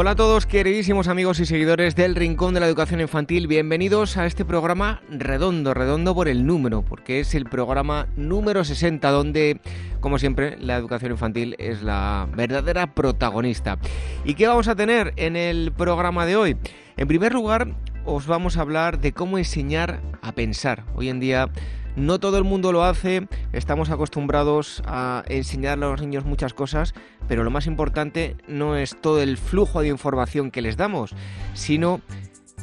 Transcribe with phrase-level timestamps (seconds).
[0.00, 3.48] Hola a todos, queridísimos amigos y seguidores del Rincón de la Educación Infantil.
[3.48, 9.10] Bienvenidos a este programa redondo, redondo por el número, porque es el programa número 60,
[9.10, 9.60] donde,
[9.98, 13.80] como siempre, la educación infantil es la verdadera protagonista.
[14.24, 16.56] ¿Y qué vamos a tener en el programa de hoy?
[16.96, 17.74] En primer lugar,
[18.04, 20.84] os vamos a hablar de cómo enseñar a pensar.
[20.94, 21.48] Hoy en día
[21.98, 26.94] no todo el mundo lo hace, estamos acostumbrados a enseñarle a los niños muchas cosas,
[27.26, 31.14] pero lo más importante no es todo el flujo de información que les damos,
[31.54, 32.00] sino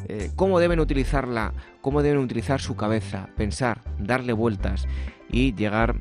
[0.08, 4.86] eh, cómo deben utilizarla, cómo deben utilizar su cabeza, pensar, darle vueltas
[5.28, 5.96] y llegar,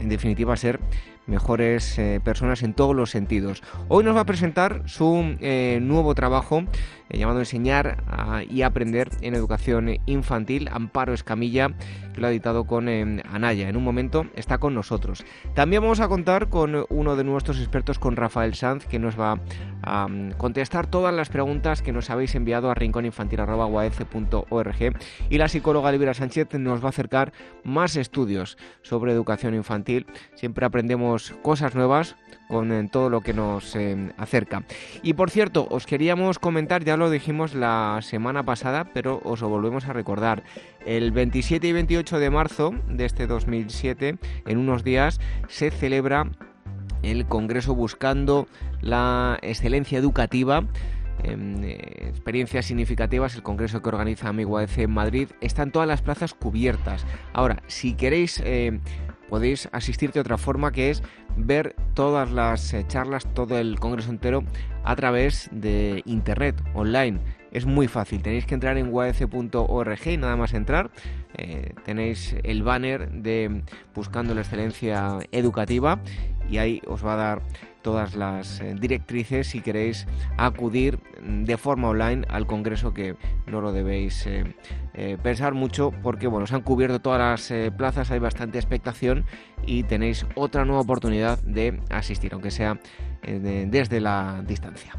[0.00, 0.80] en definitiva, a ser
[1.26, 3.62] mejores eh, personas en todos los sentidos.
[3.88, 6.64] Hoy nos va a presentar su eh, nuevo trabajo
[7.10, 8.02] eh, llamado Enseñar
[8.48, 11.70] y Aprender en Educación Infantil, Amparo Escamilla,
[12.14, 13.68] que lo ha editado con Anaya.
[13.68, 15.24] En un momento está con nosotros.
[15.54, 19.40] También vamos a contar con uno de nuestros expertos, con Rafael Sanz, que nos va
[19.82, 24.96] a mm, contestar todas las preguntas que nos habéis enviado a rincóninfantil.org
[25.28, 27.32] y la psicóloga Libera Sánchez nos va a acercar
[27.64, 30.06] más estudios sobre educación infantil.
[30.34, 32.16] Siempre aprendemos cosas nuevas
[32.50, 34.64] con eh, todo lo que nos eh, acerca.
[35.02, 39.48] Y por cierto, os queríamos comentar, ya lo dijimos la semana pasada, pero os lo
[39.48, 40.42] volvemos a recordar.
[40.84, 46.28] El 27 y 28 de marzo de este 2007, en unos días, se celebra
[47.02, 48.48] el Congreso Buscando
[48.80, 50.64] la Excelencia Educativa.
[51.22, 56.00] Em, eh, experiencias significativas, el congreso que organiza Amigo AEC en Madrid, están todas las
[56.00, 57.04] plazas cubiertas.
[57.34, 58.42] Ahora, si queréis,
[59.30, 61.02] podéis asistir de otra forma, que es
[61.36, 64.44] ver todas las eh, charlas, todo el congreso entero
[64.84, 67.20] a través de internet, online.
[67.50, 70.90] Es muy fácil, tenéis que entrar en uac.org y nada más entrar.
[71.84, 73.64] tenéis el banner de
[73.94, 76.00] Buscando la Excelencia Educativa
[76.48, 77.42] y ahí os va a dar
[77.82, 83.72] todas las eh, directrices si queréis acudir de forma online al congreso que no lo
[83.72, 84.54] debéis eh,
[84.94, 87.18] eh, pensar mucho porque bueno se han cubierto todas
[87.50, 89.24] las plazas hay bastante expectación
[89.66, 92.80] y tenéis otra nueva oportunidad de asistir aunque sea
[93.22, 94.94] desde la distancia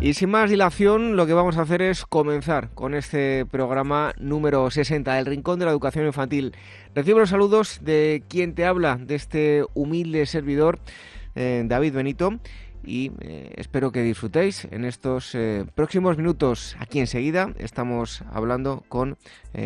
[0.00, 4.70] Y sin más dilación, lo que vamos a hacer es comenzar con este programa número
[4.70, 6.54] 60, El Rincón de la Educación Infantil.
[6.94, 10.78] Recibo los saludos de quien te habla, de este humilde servidor,
[11.34, 12.38] eh, David Benito,
[12.84, 16.76] y eh, espero que disfrutéis en estos eh, próximos minutos.
[16.78, 19.18] Aquí enseguida estamos hablando con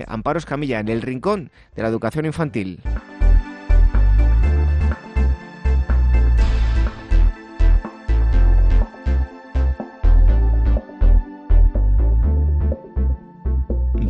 [0.07, 2.81] Amparo Escamilla en El Rincón de la Educación Infantil.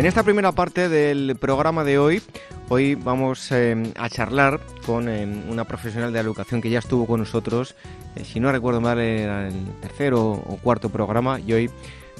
[0.00, 2.22] En esta primera parte del programa de hoy,
[2.70, 7.20] hoy vamos eh, a charlar con eh, una profesional de educación que ya estuvo con
[7.20, 7.76] nosotros,
[8.16, 11.70] eh, si no recuerdo mal, era el tercero o cuarto programa y hoy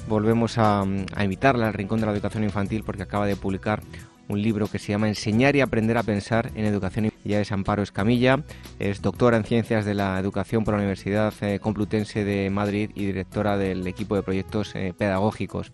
[0.07, 3.81] volvemos a, a invitarla al Rincón de la Educación Infantil porque acaba de publicar
[4.27, 7.11] un libro que se llama Enseñar y aprender a pensar en educación.
[7.23, 8.39] Ya es Amparo Escamilla,
[8.79, 13.05] es doctora en Ciencias de la Educación por la Universidad eh, Complutense de Madrid y
[13.05, 15.71] directora del equipo de proyectos eh, pedagógicos.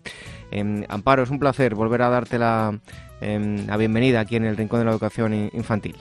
[0.50, 2.78] Em, Amparo, es un placer volver a darte la,
[3.20, 5.96] em, la, bienvenida aquí en el Rincón de la Educación Infantil.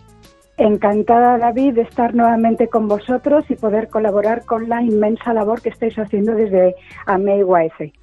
[0.58, 5.70] Encantada, David, de estar nuevamente con vosotros y poder colaborar con la inmensa labor que
[5.70, 7.94] estáis haciendo desde AMEIYF.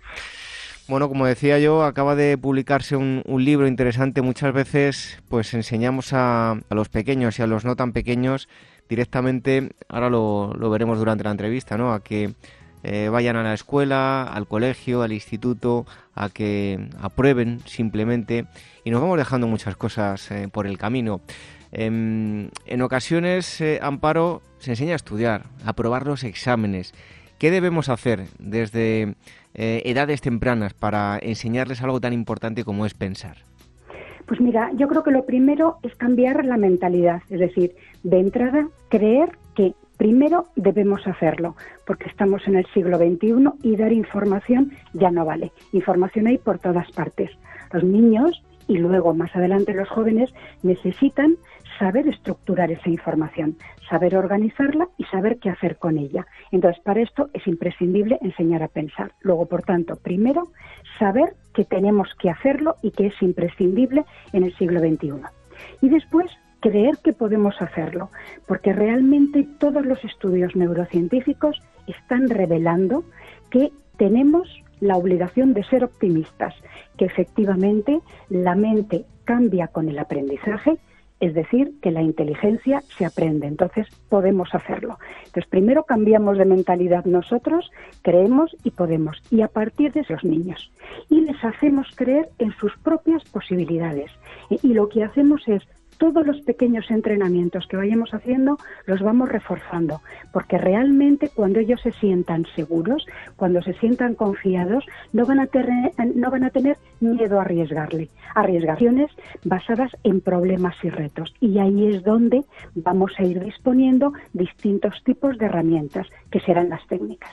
[0.86, 4.20] Bueno, como decía yo, acaba de publicarse un, libro interesante.
[4.20, 8.48] Muchas veces, pues enseñamos a, los pequeños y a los no tan pequeños
[8.86, 11.94] directamente, ahora lo, veremos durante la entrevista, ¿no?
[11.94, 12.34] A que
[12.82, 18.44] eh, vayan a la escuela, al colegio, al instituto, a que aprueben simplemente
[18.84, 21.22] y nos vamos dejando muchas cosas eh, por el camino.
[21.72, 22.50] En,
[22.82, 26.92] ocasiones, eh, Amparo, se enseña a estudiar, a aprobar los exámenes.
[27.38, 29.16] ¿Qué debemos hacer desde
[29.54, 33.38] eh, edades tempranas para enseñarles algo tan importante como es pensar?
[34.26, 38.68] Pues mira, yo creo que lo primero es cambiar la mentalidad, es decir, de entrada
[38.88, 41.56] creer que primero debemos hacerlo,
[41.86, 45.52] porque estamos en el siglo XXI y dar información ya no vale.
[45.72, 47.30] Información hay por todas partes.
[47.72, 50.30] Los niños y luego más adelante los jóvenes
[50.62, 51.36] necesitan
[51.78, 53.56] saber estructurar esa información,
[53.88, 56.26] saber organizarla y saber qué hacer con ella.
[56.50, 59.12] Entonces, para esto es imprescindible enseñar a pensar.
[59.20, 60.48] Luego, por tanto, primero,
[60.98, 65.22] saber que tenemos que hacerlo y que es imprescindible en el siglo XXI.
[65.80, 68.10] Y después, creer que podemos hacerlo,
[68.46, 73.04] porque realmente todos los estudios neurocientíficos están revelando
[73.50, 74.48] que tenemos
[74.80, 76.54] la obligación de ser optimistas,
[76.96, 80.78] que efectivamente la mente cambia con el aprendizaje
[81.24, 84.98] es decir, que la inteligencia se aprende, entonces podemos hacerlo.
[85.20, 87.70] Entonces, primero cambiamos de mentalidad nosotros,
[88.02, 90.70] creemos y podemos, y a partir de esos niños.
[91.08, 94.10] Y les hacemos creer en sus propias posibilidades.
[94.62, 95.62] Y lo que hacemos es
[95.98, 100.00] todos los pequeños entrenamientos que vayamos haciendo los vamos reforzando,
[100.32, 103.06] porque realmente cuando ellos se sientan seguros,
[103.36, 108.08] cuando se sientan confiados, no van a tener, no van a tener miedo a arriesgarle,
[108.34, 109.10] arriesgaciones
[109.44, 111.34] basadas en problemas y retos.
[111.40, 112.44] Y ahí es donde
[112.74, 117.32] vamos a ir disponiendo distintos tipos de herramientas, que serán las técnicas.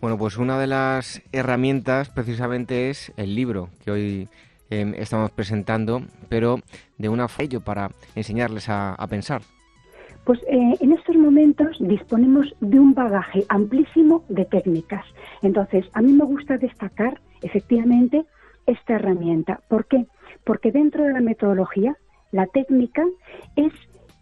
[0.00, 4.28] Bueno, pues una de las herramientas precisamente es el libro que hoy
[4.70, 6.58] Em, estamos presentando, pero
[6.96, 9.42] de una fallo para enseñarles a, pensar.
[10.24, 15.04] Pues eh, en estos momentos disponemos de un bagaje amplísimo de técnicas.
[15.42, 18.24] Entonces, a mí me gusta destacar efectivamente
[18.66, 19.60] esta herramienta.
[19.68, 20.06] ¿Por qué?
[20.44, 21.96] Porque dentro de la metodología,
[22.32, 23.04] la técnica
[23.56, 23.72] es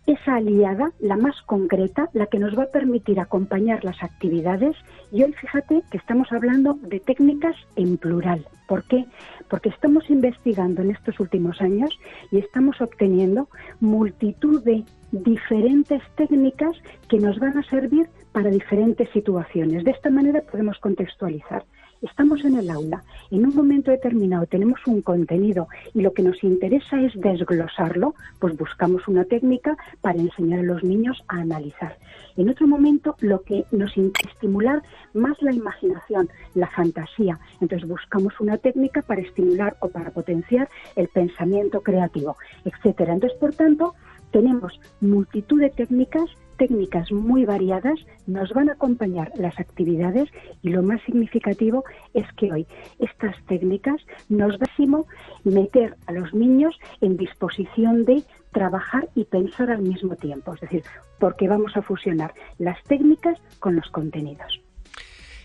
[0.06, 4.76] esa aliada, la más concreta, la que nos va a permitir acompañar las actividades.
[5.12, 8.44] Y hoy fíjate que estamos hablando de técnicas en plural.
[8.66, 9.04] ¿Por qué?
[9.48, 11.90] Porque estamos investigando en estos últimos años
[12.30, 13.48] y estamos obteniendo
[13.80, 16.76] multitud de diferentes técnicas
[17.08, 19.84] que nos van a servir para diferentes situaciones.
[19.84, 21.64] De esta manera podemos contextualizar
[22.02, 26.42] estamos en el aula, en un momento determinado tenemos un contenido y lo que nos
[26.44, 31.96] interesa es desglosarlo, pues buscamos una técnica para enseñar a los niños a analizar.
[32.36, 34.82] En otro momento lo que nos estimular
[35.14, 37.38] más la imaginación, la fantasía.
[37.60, 43.14] Entonces buscamos una técnica para estimular o para potenciar el pensamiento creativo, etcétera.
[43.14, 43.94] Entonces, por tanto,
[44.30, 46.24] tenemos multitud de técnicas
[46.62, 47.98] técnicas muy variadas
[48.28, 50.28] nos van a acompañar las actividades
[50.62, 51.82] y lo más significativo
[52.14, 52.66] es que hoy
[53.00, 55.02] estas técnicas nos a
[55.42, 58.22] meter a los niños en disposición de
[58.52, 60.84] trabajar y pensar al mismo tiempo, es decir,
[61.18, 64.60] porque vamos a fusionar las técnicas con los contenidos.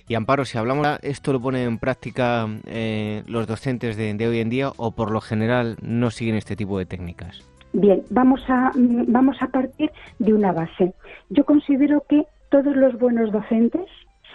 [0.07, 4.51] Y Amparo, si hablamos, ¿esto lo ponen en práctica eh, los docentes de hoy en
[4.51, 7.43] día o por lo general no siguen este tipo de técnicas?
[7.79, 10.95] Bien, vamos a, vamos a partir de una base.
[11.29, 13.85] Yo considero que todos los buenos docentes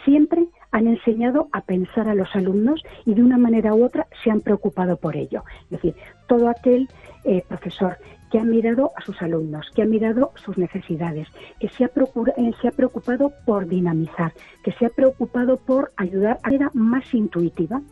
[0.04, 4.30] siempre han enseñado a pensar a los alumnos y de una manera u otra se
[4.30, 5.42] han preocupado por ello.
[5.64, 5.96] Es decir,
[6.28, 6.88] todo aquel
[7.24, 7.96] eh, profesor
[8.30, 11.26] que ha mirado a sus alumnos, que ha mirado sus necesidades,
[11.58, 11.90] que se ha,
[12.36, 14.32] eh, se ha preocupado por dinamizar,
[14.62, 17.82] que se ha preocupado por ayudar a manera más intuitiva,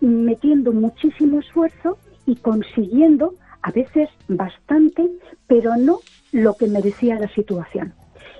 [0.00, 5.08] metiendo muchísimo esfuerzo y consiguiendo a veces bastante,
[5.46, 6.00] pero no
[6.32, 7.94] lo que merecía la situación.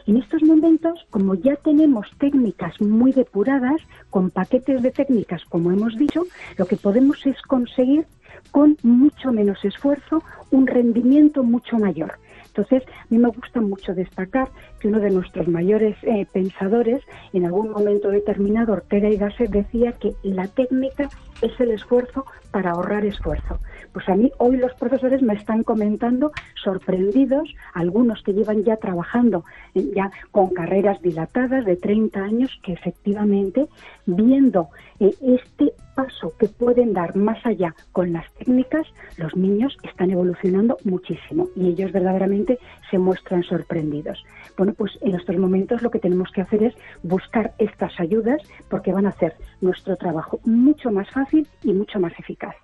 [0.07, 5.97] En estos momentos, como ya tenemos técnicas muy depuradas, con paquetes de técnicas, como hemos
[5.97, 6.25] dicho,
[6.57, 8.07] lo que podemos es conseguir
[8.50, 12.15] con mucho menos esfuerzo un rendimiento mucho mayor.
[12.47, 14.49] Entonces, a mí me gusta mucho destacar
[14.81, 19.93] que uno de nuestros mayores eh, pensadores, en algún momento determinado, Ortega y Gasset, decía
[19.93, 21.09] que la técnica
[21.43, 23.61] es el esfuerzo para ahorrar esfuerzo.
[23.92, 26.32] Pues a mí hoy los profesores me están comentando
[26.62, 29.44] sorprendidos, algunos que llevan ya trabajando
[29.75, 33.66] ya con carreras dilatadas de 30 años, que efectivamente
[34.06, 34.68] viendo
[35.00, 40.76] eh, este paso que pueden dar más allá con las técnicas, los niños están evolucionando
[40.85, 42.59] muchísimo y ellos verdaderamente
[42.90, 44.23] se muestran sorprendidos.
[44.56, 48.92] Bueno, pues en estos momentos lo que tenemos que hacer es buscar estas ayudas porque
[48.92, 52.54] van a hacer nuestro trabajo mucho más fácil y mucho más eficaz.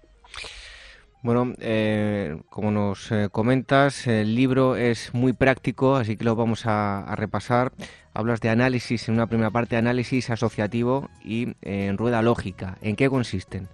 [1.23, 6.67] Bueno, eh, como nos eh, comentas, el libro es muy práctico, así que lo vamos
[6.67, 7.73] a, repasar.
[8.15, 12.79] Hablas de análisis en una primera parte, análisis asociativo y eh, en rueda lógica.
[12.81, 13.69] ¿En qué consisten?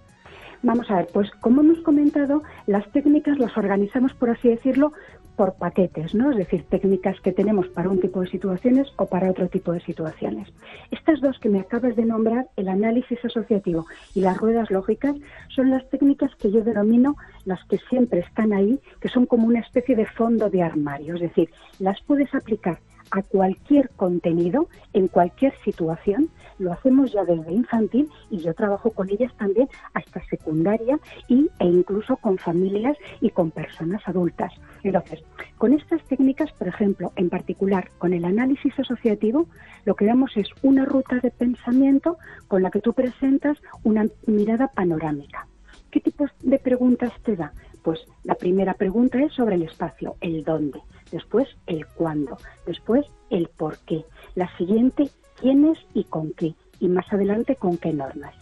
[0.63, 4.93] Vamos a ver, pues como hemos comentado, las técnicas las organizamos, por así decirlo,
[5.35, 6.31] por paquetes, ¿no?
[6.31, 9.81] Es decir, técnicas que tenemos para un tipo de situaciones o para otro tipo de
[9.81, 10.47] situaciones.
[10.91, 15.15] Estas dos que me acabas de nombrar, el análisis asociativo y las ruedas lógicas,
[15.49, 19.59] son las técnicas que yo denomino las que siempre están ahí, que son como una
[19.59, 21.49] especie de fondo de armario, es decir,
[21.79, 22.79] las puedes aplicar
[23.11, 26.29] a cualquier contenido, en cualquier situación.
[26.63, 31.65] Lo hacemos ya desde infantil y yo trabajo con ellas también hasta secundaria y, e
[31.65, 34.53] incluso con familias y con personas adultas.
[34.81, 35.25] Entonces,
[35.57, 39.45] con estas técnicas, por ejemplo, en particular con el análisis asociativo,
[39.83, 42.17] lo que damos es una ruta de pensamiento
[42.47, 45.45] con la que tú presentas una mirada panorámica.
[45.91, 47.51] ¿Qué tipos de preguntas te da?
[47.83, 50.79] Pues la primera pregunta es sobre el espacio, el dónde,
[51.11, 54.05] después el cuándo, después el por qué,
[54.35, 55.09] la siguiente
[55.39, 58.33] quiénes y con qué, y más adelante con qué normas.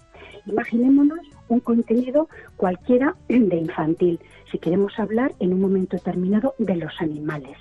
[0.45, 1.19] Imaginémonos
[1.50, 4.19] un contenido cualquiera de infantil,
[4.51, 7.57] si queremos hablar en un momento determinado de los animales.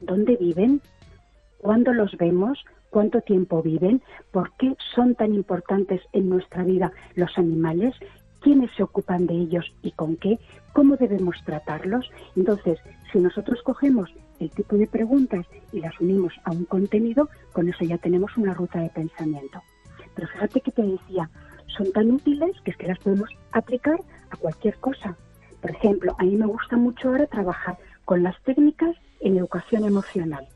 [0.00, 0.80] ¿Dónde viven?
[1.58, 2.64] ¿Cuándo los vemos?
[2.90, 4.02] ¿Cuánto tiempo viven?
[4.30, 7.94] ¿Por qué son tan importantes en nuestra vida los animales?
[8.40, 10.38] quiénes se ocupan de ellos y con qué,
[10.72, 12.10] cómo debemos tratarlos.
[12.36, 12.78] Entonces,
[13.12, 17.84] si nosotros cogemos el tipo de preguntas y las unimos a un contenido, con eso
[17.84, 19.62] ya tenemos una ruta de pensamiento.
[20.14, 21.30] Pero fíjate que te decía,
[21.66, 24.00] son tan útiles que es que las podemos aplicar
[24.30, 25.16] a cualquier cosa.
[25.60, 30.46] Por ejemplo, a mí me gusta mucho ahora trabajar con las técnicas en educación emocional,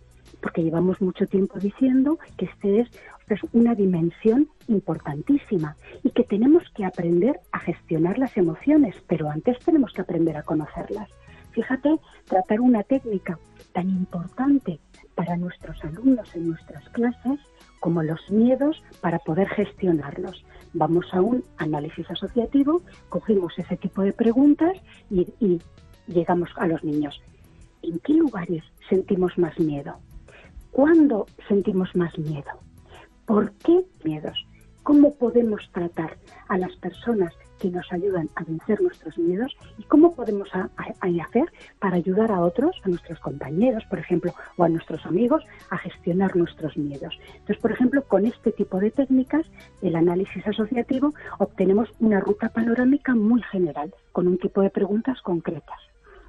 [0.40, 2.88] porque llevamos mucho tiempo diciendo que este es
[3.32, 9.58] es una dimensión importantísima y que tenemos que aprender a gestionar las emociones, pero antes
[9.60, 11.08] tenemos que aprender a conocerlas.
[11.52, 13.38] Fíjate, tratar una técnica
[13.72, 14.80] tan importante
[15.14, 17.38] para nuestros alumnos en nuestras clases
[17.80, 20.44] como los miedos para poder gestionarlos.
[20.72, 24.72] Vamos a un análisis asociativo, cogimos ese tipo de preguntas
[25.10, 25.60] y,
[26.06, 27.20] llegamos a los niños.
[27.82, 29.98] ¿En qué lugares sentimos más miedo?
[30.70, 32.50] ¿Cuándo sentimos más miedo?
[33.26, 34.46] ¿Por qué miedos?
[34.82, 36.18] ¿Cómo podemos tratar
[36.48, 37.32] a las personas
[37.62, 42.74] que nos ayudan a vencer nuestros miedos y cómo podemos hacer para ayudar a otros,
[42.82, 47.16] a nuestros compañeros, por ejemplo, o a nuestros amigos, a gestionar nuestros miedos.
[47.28, 49.46] Entonces, por ejemplo, con este tipo de técnicas,
[49.80, 55.78] el análisis asociativo, obtenemos una ruta panorámica muy general, con un tipo de preguntas concretas.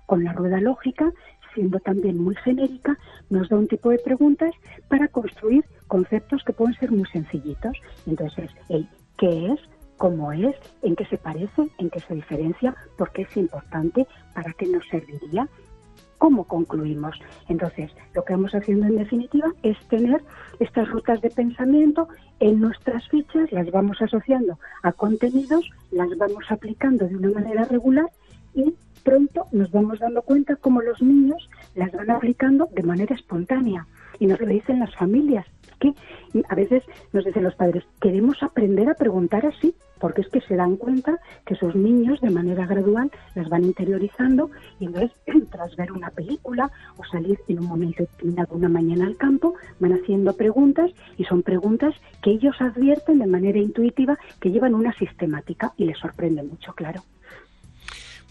[0.05, 1.11] Con la rueda lógica
[1.55, 2.97] siendo también muy genérica,
[3.29, 4.51] nos da un tipo de preguntas
[4.87, 7.77] para construir conceptos que pueden ser muy sencillitos.
[8.07, 8.87] Entonces, el
[9.19, 9.59] qué es,
[9.97, 14.53] cómo es, en qué se parece, en qué se diferencia, por qué es importante, para
[14.53, 15.47] qué nos serviría,
[16.17, 17.19] cómo concluimos.
[17.49, 20.23] Entonces, lo que vamos haciendo en definitiva es tener
[20.59, 22.07] estas rutas de pensamiento
[22.39, 28.09] en nuestras fichas, las vamos asociando a contenidos, las vamos aplicando de una manera regular
[28.53, 28.73] y
[29.03, 33.85] pronto nos vamos dando cuenta cómo los niños las van aplicando de manera espontánea.
[34.19, 35.45] Y nos lo dicen las familias,
[35.79, 35.93] que
[36.49, 40.55] a veces nos dicen los padres, queremos aprender a preguntar así, porque es que se
[40.55, 45.11] dan cuenta que sus niños de manera gradual las van interiorizando y entonces
[45.51, 49.93] tras ver una película o salir en un momento determinado una mañana al campo, van
[49.93, 55.73] haciendo preguntas y son preguntas que ellos advierten de manera intuitiva que llevan una sistemática
[55.77, 57.01] y les sorprende mucho, claro.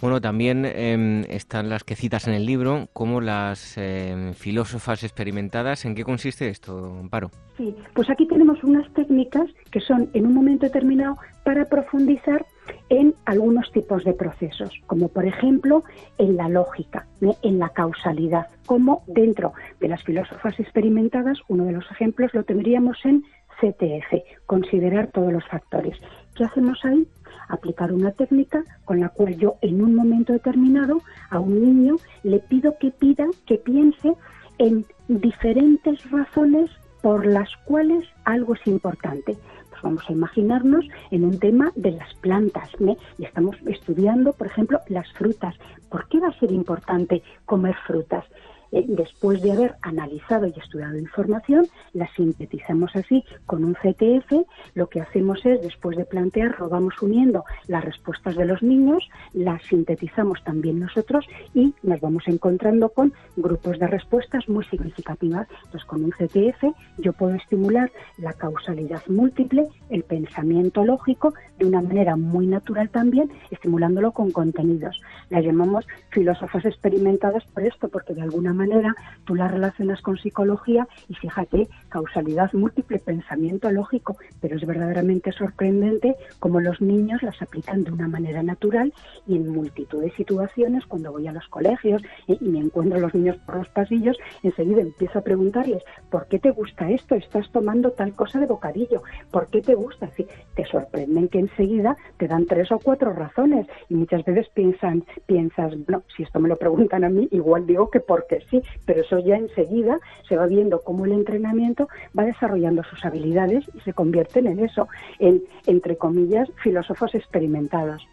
[0.03, 5.85] Bueno, también em, están las que citas en el libro, como las em, filósofas experimentadas.
[5.85, 7.31] ¿En qué consiste esto, Amparo?
[7.57, 12.45] Sí, pues aquí tenemos unas técnicas que son en un momento determinado para profundizar
[12.89, 15.85] en algunos tipos de procesos, como por ejemplo
[16.19, 17.07] en la lógica,
[17.43, 22.99] en la causalidad, como dentro de las filósofas experimentadas, uno de los ejemplos lo tendríamos
[23.05, 23.23] en
[23.61, 25.97] CTF, considerar todos los factores.
[26.35, 27.07] ¿Qué hacemos ahí?
[27.53, 32.39] Aplicar una técnica con la cual yo en un momento determinado a un niño le
[32.39, 34.15] pido que pida, que piense
[34.57, 36.71] en diferentes razones
[37.03, 39.37] por las cuales algo es importante.
[39.69, 42.71] Pues vamos a imaginarnos en un tema de las plantas
[43.19, 45.55] y estamos estudiando, por ejemplo, las frutas.
[45.91, 48.25] ¿Por qué va a ser importante comer frutas?
[48.73, 54.47] Eh, después de haber analizado y estudiado información, la sintetizamos así con un CTF.
[54.75, 59.63] Lo que hacemos es, después de plantear, vamos uniendo las respuestas de los niños, las
[59.65, 65.47] sintetizamos también nosotros y nos vamos encontrando con grupos de respuestas muy significativas.
[65.65, 71.83] Entonces, con un CTF yo puedo estimular la causalidad múltiple, el pensamiento lógico, de una
[71.83, 74.99] manera muy natural también, estimulándolo con contenidos.
[75.29, 80.17] Las llamamos filósofas experimentadas por esto, porque de alguna manera manera tú la relacionas con
[80.19, 87.41] psicología y fíjate, causalidad múltiple, pensamiento lógico, pero es verdaderamente sorprendente cómo los niños las
[87.43, 88.93] aplican de una manera natural
[89.27, 93.15] y en multitud de situaciones cuando voy a los colegios y, me encuentro a los
[93.15, 97.15] niños por los pasillos, enseguida empiezo a preguntarles, ¿por qué te gusta esto?
[97.15, 99.03] ¿Estás tomando tal cosa de bocadillo?
[99.31, 100.07] ¿Por qué te gusta?
[100.07, 105.05] Así, te sorprenden que enseguida te dan tres o cuatro razones y muchas veces piensan,
[105.27, 108.41] piensas, no, si esto me lo preguntan a mí, igual digo que porque
[108.85, 113.81] pero eso ya enseguida se va viendo cómo el entrenamiento va desarrollando sus habilidades y
[113.81, 118.07] se convierten en eso, en, entre comillas, filósofos experimentados.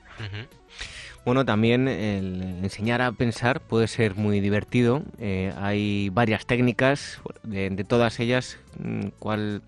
[1.26, 5.04] Bueno, también el enseñar a pensar puede ser muy divertido.
[5.20, 9.62] Eh, hay varias técnicas, de, de, todas ellas, mm, ¿cuál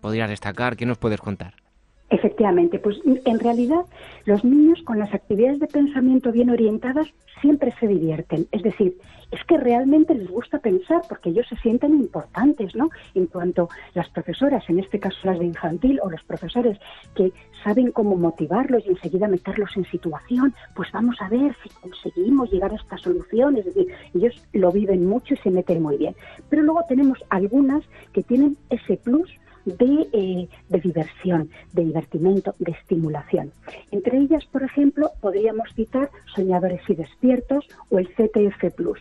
[0.00, 0.76] podrías destacar?
[0.76, 1.54] ¿Qué nos puedes contar?
[2.08, 3.84] Efectivamente, pues en realidad
[4.26, 7.08] los niños con las actividades de pensamiento bien orientadas
[7.40, 8.46] siempre se divierten.
[8.52, 8.96] Es decir,
[9.32, 12.90] es que realmente les gusta pensar porque ellos se sienten importantes, ¿no?
[13.16, 16.78] En cuanto las profesoras, en este caso las de infantil, o los profesores
[17.16, 17.32] que
[17.64, 22.70] saben cómo motivarlos y enseguida meterlos en situación, pues vamos a ver si conseguimos llegar
[22.70, 23.56] a esta solución.
[23.56, 26.14] Es decir, ellos lo viven mucho y se meten muy bien.
[26.48, 27.82] Pero luego tenemos algunas
[28.12, 29.28] que tienen ese plus
[29.66, 33.52] eh, de, diversión, de divertimento, de estimulación.
[33.90, 39.00] Entre ellas, por ejemplo, podríamos citar Soñadores y Despiertos o el CTF Plus.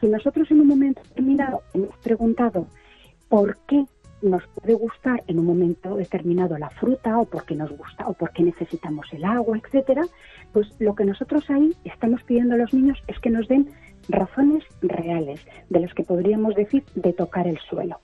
[0.00, 2.66] Si nosotros en un momento determinado hemos preguntado
[3.28, 3.84] por qué
[4.22, 8.14] nos puede gustar en un momento determinado la fruta o por qué nos gusta o
[8.14, 10.02] por qué necesitamos el agua, etcétera,
[10.52, 13.70] pues lo que nosotros ahí estamos pidiendo a los niños es que nos den
[14.08, 18.00] razones reales de las que podríamos decir de tocar el suelo.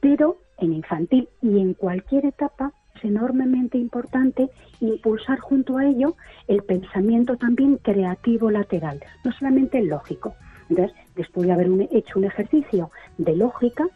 [0.00, 4.48] Pero en infantil y en cualquier etapa es enormemente importante
[4.80, 6.16] impulsar junto a ello
[6.48, 10.34] el pensamiento también creativo lateral, no solamente lógico.
[10.68, 13.86] Entonces, después de haber hecho un ejercicio de lógica,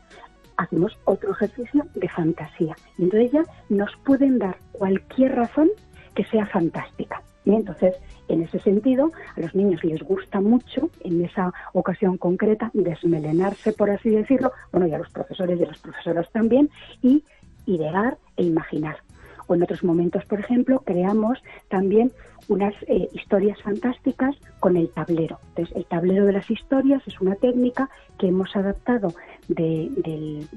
[0.57, 2.77] hacemos otro ejercicio de fantasía.
[2.99, 5.71] Y entonces ya nos pueden dar cualquier razón
[6.15, 7.23] que sea fantástica.
[7.45, 7.95] Y entonces,
[8.29, 13.91] en ese sentido, a los niños les gusta mucho, en esa ocasión concreta, desmelenarse, por
[13.91, 16.71] así decirlo, bueno, y a los profesores y a las profesoras también,
[17.03, 17.25] y
[17.67, 18.99] idear e imaginar.
[19.47, 22.13] O en otros momentos, por ejemplo, creamos también
[22.49, 25.39] unas eh, historias fantásticas con el tablero.
[25.51, 29.13] Entonces, el tablero de las historias es una técnica que hemos adaptado
[29.49, 30.49] del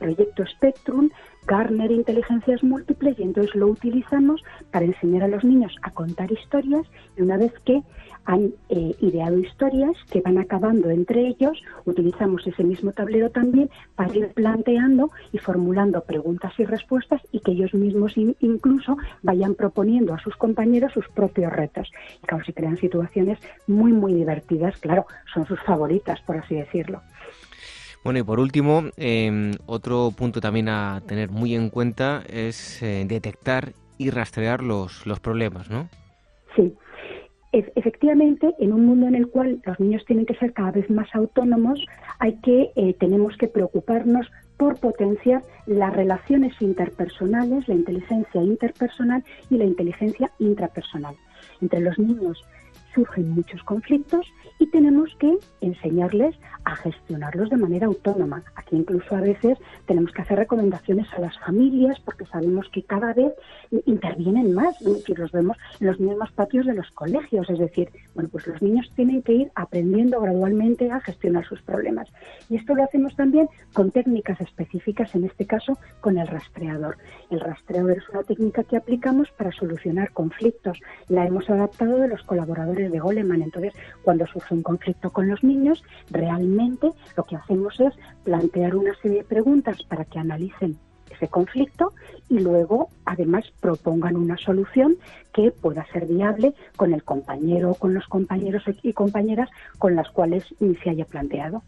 [0.00, 1.10] proyecto Spectrum,
[1.46, 6.86] Garner Inteligencias Múltiples, y entonces lo utilizamos para enseñar a los niños a contar historias
[7.16, 7.82] y una vez que
[8.24, 14.14] han eh, ideado historias que van acabando entre ellos, utilizamos ese mismo tablero también para
[14.14, 20.20] ir planteando y formulando preguntas y respuestas y que ellos mismos incluso vayan proponiendo a
[20.20, 21.90] sus compañeros sus propios retos.
[22.22, 27.02] Y claro, se crean situaciones muy, muy divertidas, claro, son sus favoritas, por así decirlo.
[28.02, 33.04] Bueno, y por último, em, otro punto también a tener muy en cuenta es eh,
[33.06, 35.88] detectar y rastrear los, los problemas, ¿no?
[36.56, 36.74] Sí.
[37.52, 41.08] efectivamente, en un mundo en el cual los niños tienen que ser cada vez más
[41.14, 41.84] autónomos,
[42.20, 49.56] hay que eh, tenemos que preocuparnos por potenciar las relaciones interpersonales, la inteligencia interpersonal y
[49.56, 51.16] la inteligencia intrapersonal.
[51.60, 52.42] Entre los niños
[52.94, 54.26] surgen muchos conflictos
[54.60, 58.44] y tenemos que enseñarles a gestionarlos de manera autónoma.
[58.54, 63.14] Aquí incluso a veces tenemos que hacer recomendaciones a las familias porque sabemos que cada
[63.14, 63.32] vez
[63.86, 68.28] intervienen más, y los vemos en los mismos patios de los colegios, es decir, bueno,
[68.30, 72.08] pues los niños tienen que ir aprendiendo gradualmente a gestionar sus problemas.
[72.50, 76.98] Y esto lo hacemos también con técnicas específicas, en este caso con el rastreador.
[77.30, 80.78] El rastreador es una técnica que aplicamos para solucionar conflictos.
[81.08, 83.40] La hemos adaptado de los colaboradores de Goleman.
[83.40, 88.94] Entonces, cuando surge un conflicto con los niños, realmente lo que hacemos es plantear una
[89.02, 90.78] serie de preguntas para que analicen
[91.10, 91.92] ese conflicto
[92.28, 94.96] y luego además propongan una solución
[95.32, 100.08] que pueda ser viable con el compañero o con los compañeros y compañeras con las
[100.10, 100.44] cuales
[100.82, 101.62] se haya planteado.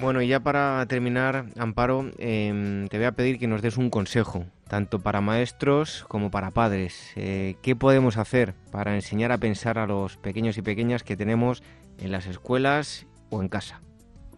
[0.00, 3.88] Bueno, y ya para terminar, Amparo, em, te voy a pedir que nos des un
[3.88, 7.12] consejo, tanto para maestros como para padres.
[7.14, 11.62] Eh, ¿Qué podemos hacer para enseñar a pensar a los pequeños y pequeñas que tenemos
[11.98, 13.82] en las escuelas o en casa?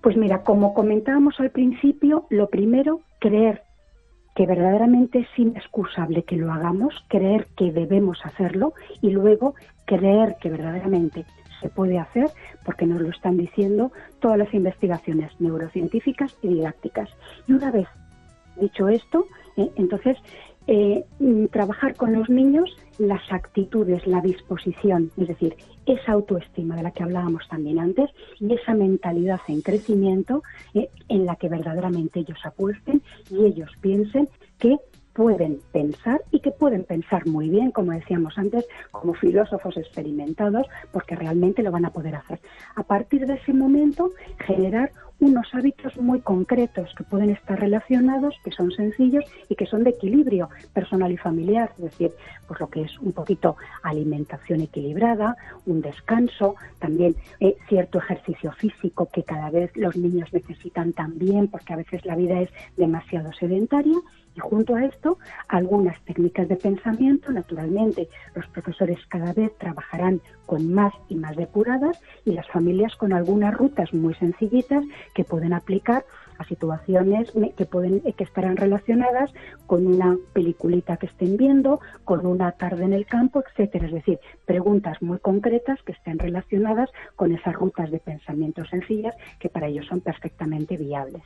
[0.02, 3.62] Pues mira, como comentábamos al principio, lo primero, creer
[4.34, 10.50] que verdaderamente es inexcusable que lo hagamos, creer que debemos hacerlo y luego creer que
[10.50, 11.26] verdaderamente
[11.60, 12.26] se puede hacer
[12.64, 17.08] porque nos lo están diciendo todas las investigaciones neurocientíficas y didácticas.
[17.46, 17.86] Y una vez
[18.60, 20.16] dicho esto, entonces
[20.66, 26.82] eh, mm, trabajar con los niños las actitudes, la disposición, es decir, esa autoestima de
[26.82, 32.20] la que hablábamos también antes y esa mentalidad en crecimiento eh, en la que verdaderamente
[32.20, 34.78] ellos apuesten y ellos piensen que
[35.12, 41.14] pueden pensar y que pueden pensar muy bien, como decíamos antes, como filósofos experimentados, porque
[41.14, 42.40] realmente lo van a poder hacer.
[42.74, 48.50] A partir de ese momento, generar unos hábitos muy concretos que pueden estar relacionados, que
[48.50, 52.12] son sencillos y que son de equilibrio personal y familiar, es decir,
[52.46, 59.08] pues lo que es un poquito alimentación equilibrada, un descanso, también eh, cierto ejercicio físico
[59.12, 63.98] que cada vez los niños necesitan también, porque a veces la vida es demasiado sedentaria
[64.34, 65.18] y junto a esto,
[65.48, 72.00] algunas técnicas de pensamiento, naturalmente, los profesores cada vez trabajarán con más y más depuradas
[72.24, 76.04] y las familias con algunas rutas muy sencillitas que pueden aplicar
[76.38, 79.32] a situaciones que pueden que estarán relacionadas
[79.66, 84.18] con una peliculita que estén viendo, con una tarde en el campo, etcétera, es decir,
[84.44, 89.86] preguntas muy concretas que estén relacionadas con esas rutas de pensamiento sencillas que para ellos
[89.86, 91.22] son perfectamente viables.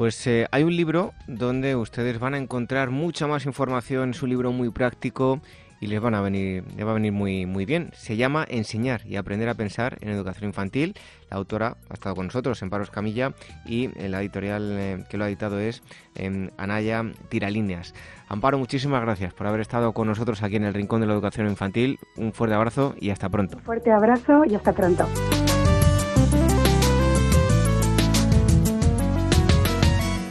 [0.00, 4.30] Pues eh, hay un libro donde ustedes van a encontrar mucha más información, es un
[4.30, 5.42] libro muy práctico
[5.78, 7.90] y les van a venir, les va a venir muy, muy bien.
[7.92, 10.94] Se llama Enseñar y aprender a pensar en educación infantil.
[11.30, 13.34] La autora ha estado con nosotros, en Paros Camilla,
[13.66, 15.82] y la editorial eh, que lo ha editado es
[16.14, 17.92] em, Anaya Tiralíneas.
[18.26, 21.46] Amparo, muchísimas gracias por haber estado con nosotros aquí en el Rincón de la Educación
[21.46, 21.98] Infantil.
[22.16, 23.58] Un fuerte abrazo y hasta pronto.
[23.58, 25.06] Un fuerte abrazo y hasta pronto.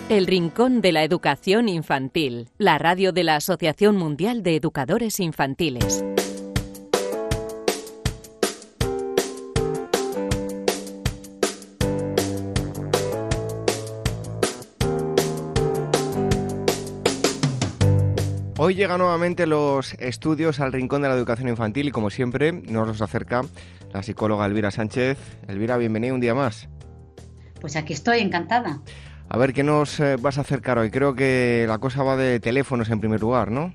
[0.10, 6.04] El Rincón de la Educación Infantil, la radio de la Asociación Mundial de Educadores Infantiles.
[18.58, 22.88] Hoy llegan nuevamente los estudios al Rincón de la Educación Infantil y como siempre nos
[22.88, 23.44] los acerca
[23.94, 25.20] la psicóloga Elvira Sánchez.
[25.48, 26.68] Elvira, bienvenida un día más.
[27.62, 28.82] Pues aquí estoy, encantada.
[29.32, 30.90] A ver, ¿qué nos eh, vas a acercar hoy?
[30.90, 33.72] Creo que la cosa va de teléfonos en primer lugar, ¿no?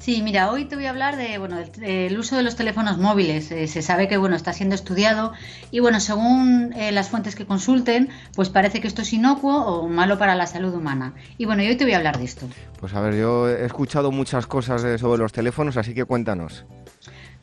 [0.00, 3.50] Sí, mira, hoy te voy a hablar de, bueno, del, uso de los teléfonos móviles.
[3.52, 5.32] Eh, se sabe que, bueno, está siendo estudiado
[5.70, 9.88] y, bueno, según eh, las fuentes que consulten, pues parece que esto es inocuo o
[9.88, 11.14] malo para la salud humana.
[11.36, 12.48] Y, bueno, hoy te voy a hablar de esto.
[12.80, 16.64] Pues a ver, yo he escuchado muchas cosas sobre los teléfonos, así que cuéntanos.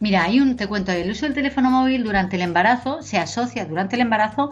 [0.01, 3.65] Mira, hay un, te cuento, el uso del teléfono móvil durante el embarazo se asocia
[3.65, 4.49] durante el embarazo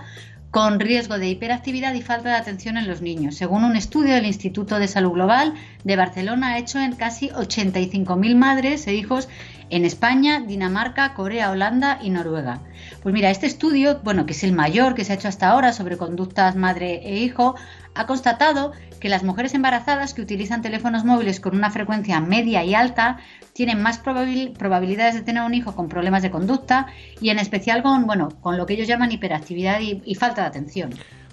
[0.53, 4.27] con riesgo de hiperactividad y falta de atención en los niños, según un estudio del
[4.27, 9.29] Instituto de Salud Global de Barcelona hecho en casi 85.000 madres e hijos
[9.71, 12.59] en España, Dinamarca, Corea, Holanda y Noruega.
[13.01, 15.73] Pues mira, este estudio, bueno, que es el mayor que se ha hecho hasta ahora
[15.73, 17.55] sobre conductas madre e hijo,
[17.95, 22.73] ha constatado que las mujeres embarazadas que utilizan teléfonos móviles con una frecuencia media y
[22.73, 23.17] alta
[23.51, 26.87] tienen más probabilidades de tener un hijo con problemas de conducta
[27.19, 30.91] y en especial con, bueno, con lo que ellos llaman hiperactividad y, falta de atención.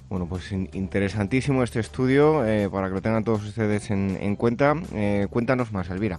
[0.08, 4.74] Bueno, pues interesantísimo este estudio eh, para que lo tengan todos ustedes en, cuenta.
[4.92, 6.18] Eh, cuéntanos más, Elvira.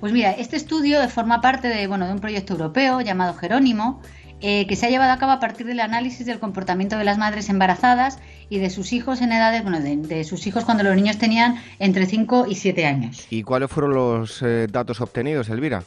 [0.00, 4.00] Pues mira, este estudio forma parte de, bueno, de un proyecto europeo llamado Jerónimo,
[4.40, 7.18] eh, que se ha llevado a cabo a partir del análisis del comportamiento de las
[7.18, 11.18] madres embarazadas y de sus hijos en edades, bueno, de, sus hijos cuando los niños
[11.18, 13.26] tenían entre 5 y 7 años.
[13.30, 15.84] ¿Y cuáles fueron los eh, datos obtenidos, Elvira?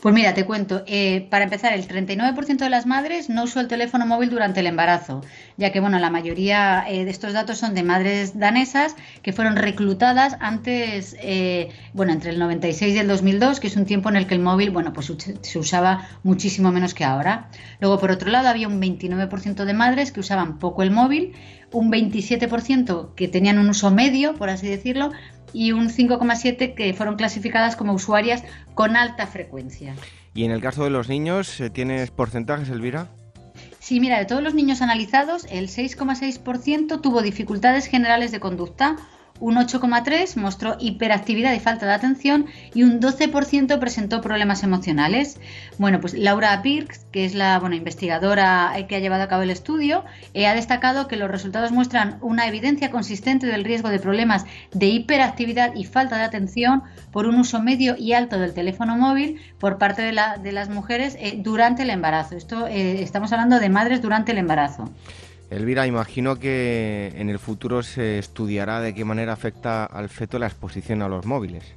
[0.00, 0.84] Pues mira, te cuento.
[0.86, 4.66] Eh, para empezar, el 39% de las madres no usó el teléfono móvil durante el
[4.66, 5.22] embarazo,
[5.56, 9.56] ya que bueno, la mayoría eh, de estos datos son de madres danesas que fueron
[9.56, 14.16] reclutadas antes, eh, bueno, entre el 96 y el 2002, que es un tiempo en
[14.16, 17.48] el que el móvil, bueno, pues se usaba muchísimo menos que ahora.
[17.80, 21.34] Luego, por otro lado, había un 29% de madres que usaban poco el móvil,
[21.72, 25.10] un 27% que tenían un uso medio, por así decirlo,
[25.52, 28.42] y un 5,7 que fueron clasificadas como usuarias
[28.74, 29.94] con alta frecuencia.
[30.34, 33.08] ¿Y en el caso de los niños, eh, tienes porcentajes, Elvira?
[33.78, 38.96] Sí, mira, de todos los niños analizados, el 6,6% tuvo dificultades generales de conducta,
[39.42, 45.40] un 8,3 mostró hiperactividad y falta de atención y un 12% presentó problemas emocionales.
[45.78, 49.50] Bueno, pues Laura Pirks, que es la bueno, investigadora que ha llevado a cabo el
[49.50, 54.46] estudio, eh, ha destacado que los resultados muestran una evidencia consistente del riesgo de problemas
[54.72, 59.40] de hiperactividad y falta de atención por un uso medio y alto del teléfono móvil
[59.58, 60.12] por parte de,
[60.52, 62.36] las mujeres eh, durante el embarazo.
[62.36, 64.88] Esto eh, estamos hablando de madres durante el embarazo.
[65.56, 70.46] Elvira, imagino que en el futuro se estudiará de qué manera afecta al feto la
[70.46, 71.76] exposición a los móviles.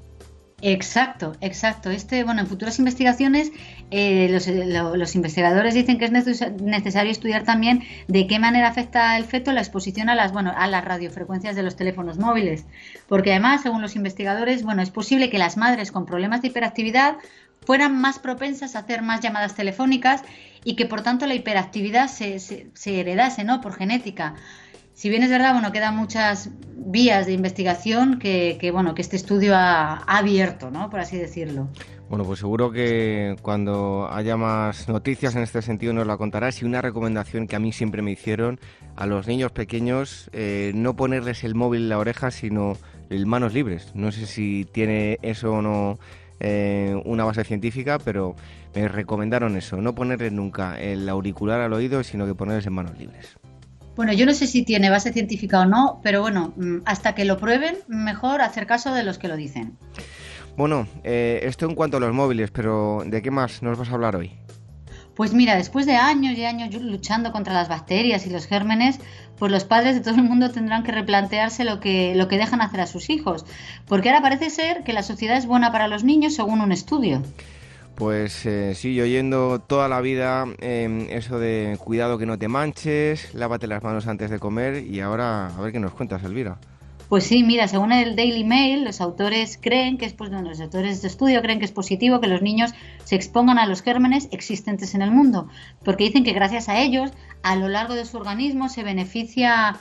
[0.61, 1.89] Exacto, exacto.
[1.91, 3.51] Este, bueno, en futuras investigaciones
[3.91, 9.51] eh, los, investigadores dicen que es necesario estudiar también de qué manera afecta el feto
[9.51, 12.65] la exposición a las, bueno, a las radiofrecuencias de los teléfonos móviles,
[13.07, 17.17] porque además, según los investigadores, bueno, es posible que las madres con problemas de hiperactividad
[17.65, 20.23] fueran más propensas a hacer más llamadas telefónicas
[20.65, 23.61] y que por tanto la hiperactividad se, se, heredase ¿no?
[23.61, 24.33] por genética.
[24.93, 29.53] Si bien es verdad, bueno, quedan muchas vías de investigación que, bueno, que este estudio
[29.55, 30.89] ha, abierto, ¿no?
[30.89, 31.69] por así decirlo.
[32.09, 36.61] Bueno, pues seguro que cuando haya más noticias en este sentido nos la contarás.
[36.61, 38.59] Y una recomendación que a mí siempre me hicieron
[38.95, 42.77] a los niños pequeños, eh, no ponerles el móvil en la oreja, sino
[43.09, 43.91] el manos libres.
[43.95, 45.99] No sé si tiene eso o no
[46.39, 48.35] eh, una base científica, pero
[48.73, 52.97] me recomendaron eso, no ponerle nunca el auricular al oído, sino que ponerles en manos
[52.97, 53.37] libres.
[53.95, 57.23] Bueno, yo no sé si tiene base científica o no, pero bueno, mm, hasta que
[57.23, 59.77] lo prueben, mejor hacer caso de los que lo dicen.
[60.57, 63.93] Bueno, eh, esto en cuanto a los móviles, pero ¿de qué más nos vas a
[63.93, 64.31] hablar hoy?
[65.15, 68.99] Pues mira, después de años y años luchando contra las bacterias y los gérmenes,
[69.39, 72.61] pues los padres de todo el mundo tendrán que replantearse lo que, lo que dejan
[72.61, 73.45] hacer a sus hijos.
[73.87, 77.21] Porque ahora parece ser que la sociedad es buena para los niños según un estudio.
[77.95, 83.67] Pues eh, sí, oyendo toda la vida eso de cuidado que no te manches, lávate
[83.67, 86.57] las manos antes de comer y ahora a ver qué nos cuentas, Elvira.
[87.09, 91.01] Pues sí, mira, según el Daily Mail, los autores creen que es, pues, los autores
[91.01, 92.71] de estudio creen que es positivo que los niños
[93.03, 95.47] se expongan a los gérmenes existentes en el mundo,
[95.83, 97.11] porque dicen que gracias a ellos,
[97.43, 99.77] a lo largo de su organismo se beneficia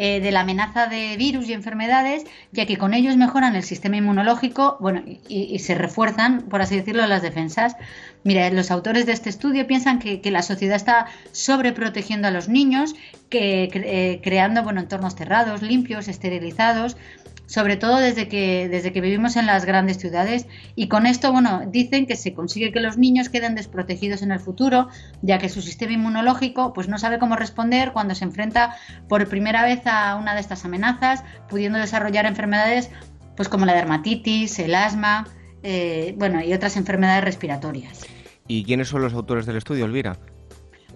[0.00, 3.96] eh, de la amenaza de virus y enfermedades, ya que con ellos mejoran el sistema
[3.96, 7.74] inmunológico, bueno, y, se refuerzan, por así decirlo, las defensas.
[8.22, 12.94] Mira, los autores de este estudio piensan que, la sociedad está sobreprotegiendo a los niños,
[13.28, 16.96] que, eh, creando bueno, entornos cerrados, limpios, esterilizados,
[17.48, 20.46] sobre todo desde que, desde que vivimos en las grandes ciudades.
[20.76, 24.38] Y con esto, bueno, dicen que se consigue que los niños queden desprotegidos en el
[24.38, 24.88] futuro,
[25.22, 28.76] ya que su sistema inmunológico pues no sabe cómo responder cuando se enfrenta
[29.08, 32.90] por primera vez a una de estas amenazas, pudiendo desarrollar enfermedades
[33.34, 35.26] pues como la dermatitis, el asma,
[35.62, 38.04] eh, bueno, y otras enfermedades respiratorias.
[38.46, 40.18] ¿Y quiénes son los autores del estudio, Elvira?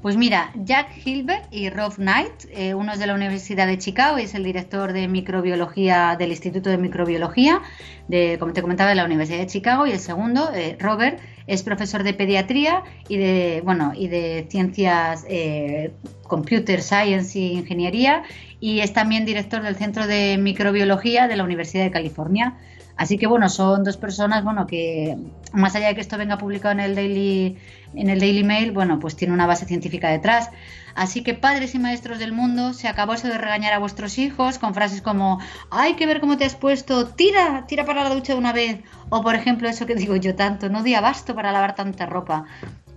[0.03, 4.19] Pues mira, Jack Hilbert y Rob Knight, eh, uno es de la Universidad de Chicago
[4.19, 7.63] y es el director de microbiología del Instituto de Microbiología,
[8.09, 11.63] de, como te comentaba, de la Universidad de Chicago, y el segundo, eh, Robert, es
[11.63, 15.93] profesor de pediatría y de, bueno, y de ciencias eh,
[16.25, 18.25] computer science y ingeniería,
[18.63, 22.55] y es también director del Centro de Microbiología de la Universidad de California.
[22.97, 25.19] Así que bueno, son dos personas, bueno, que
[25.53, 27.59] más allá de que esto venga publicado en el Daily,
[27.97, 30.49] en el Daily Mail, bueno, pues tiene una base científica detrás.
[30.95, 34.61] Así que padres y maestros del mundo, se acabó eso de regañar a vuestros hijos
[34.61, 35.41] con frases como
[35.73, 38.79] hay que ver cómo te has puesto, tira, tira para la ducha de una vez.
[39.09, 42.45] O por ejemplo, eso que digo yo tanto, no di abasto para lavar tanta ropa.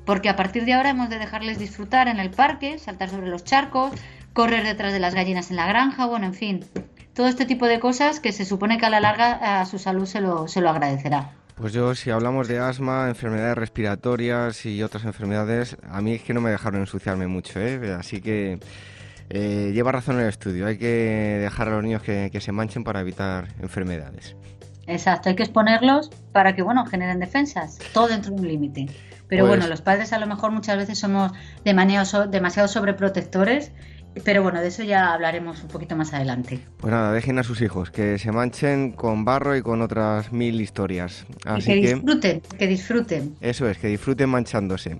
[0.06, 3.43] Porque a partir de ahora hemos de dejarles disfrutar en el parque, saltar sobre los
[3.43, 3.93] charcos,
[4.36, 6.65] correr detrás de las gallinas en la granja, bueno, en fin,
[7.13, 10.06] todo este tipo de cosas que se supone que a la larga a su salud
[10.06, 11.32] se lo, se lo agradecerá.
[11.56, 16.34] Pues yo, si hablamos de asma, enfermedades respiratorias y otras enfermedades, a mí es que
[16.34, 17.95] no me dejaron ensuciarme mucho, ¿eh?
[17.98, 18.60] Así que
[19.30, 23.00] eh, lleva razón el estudio, hay que dejar a los niños que, se manchen para
[23.00, 24.36] evitar enfermedades.
[24.86, 28.88] Exacto, hay que exponerlos para que, bueno, generen defensas, todo dentro de un límite.
[29.30, 31.32] Pero pues bueno, los padres a lo mejor muchas veces somos
[31.63, 33.71] demasiado, demasiado sobreprotectores
[34.23, 36.60] pero bueno, de eso ya hablaremos un poquito más adelante.
[36.78, 40.62] Pues nada, dejen a sus hijos que se manchen con barro y con otras mil
[40.62, 41.25] historias.
[41.45, 43.36] Así que, disfruten, que disfruten.
[43.41, 44.97] Eso es, que disfruten manchándose.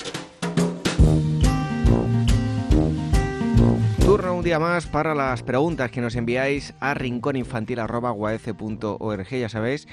[4.05, 9.29] Turno un día más para las preguntas que nos enviáis a rincóninfantil.org.
[9.29, 9.87] Ya sabéis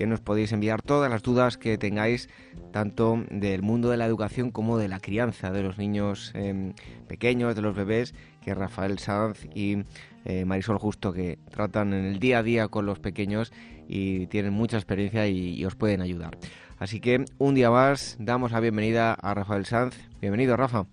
[0.00, 2.30] que nos podéis enviar todas las dudas que tengáis,
[2.72, 6.72] tanto del mundo de la educación como de la crianza de los niños em,
[7.06, 9.82] pequeños, de los bebés, que Rafael Sanz y
[10.24, 13.52] eh, Marisol Justo, que tratan en el día a día con los pequeños
[13.88, 16.38] y tienen mucha experiencia y, os pueden ayudar.
[16.78, 20.08] Así que un día más damos la bienvenida a Rafael Sanz.
[20.18, 20.86] Bienvenido, Rafa.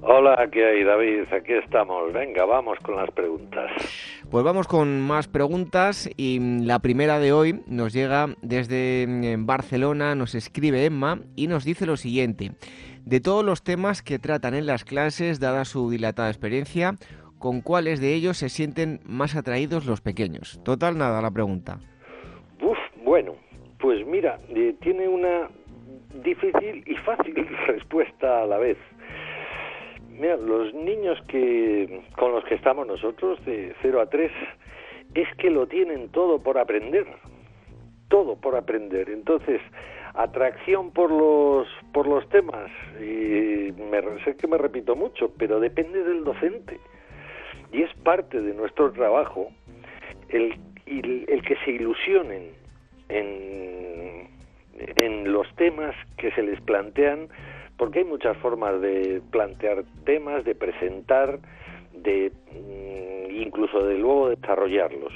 [0.00, 1.32] Hola, ¿qué hay, David?
[1.32, 2.12] Aquí estamos.
[2.12, 3.70] Venga, vamos con las preguntas.
[4.28, 10.16] Pues vamos con más preguntas y la primera de hoy nos llega desde mm, Barcelona,
[10.16, 12.52] nos escribe Emma y nos dice lo siguiente.
[13.04, 16.94] De todos los temas que tratan en las clases, dada su dilatada experiencia,
[17.38, 20.60] ¿con cuáles de ellos se sienten más atraídos los pequeños?
[20.64, 21.78] Total, nada, la pregunta.
[22.60, 23.34] Uf, bueno,
[23.78, 25.48] pues mira, eh, tiene una
[26.24, 27.34] difícil y fácil
[27.68, 28.78] respuesta a la vez.
[30.18, 34.30] Mira, los niños que con los que estamos nosotros, de 0 a 3,
[35.14, 37.06] es que lo tienen todo por aprender.
[38.08, 39.10] Todo por aprender.
[39.10, 39.60] Entonces,
[40.14, 46.04] atracción por los por los temas y me, sé que me repito mucho pero depende
[46.04, 46.78] del docente
[47.72, 49.48] y es parte de nuestro trabajo
[50.28, 50.54] el,
[50.86, 52.52] el, el que se ilusionen
[53.08, 54.28] en,
[55.02, 57.28] en los temas que se les plantean
[57.76, 61.38] porque hay muchas formas de plantear temas, de presentar,
[61.92, 65.12] de mm, incluso de luego desarrollarlos.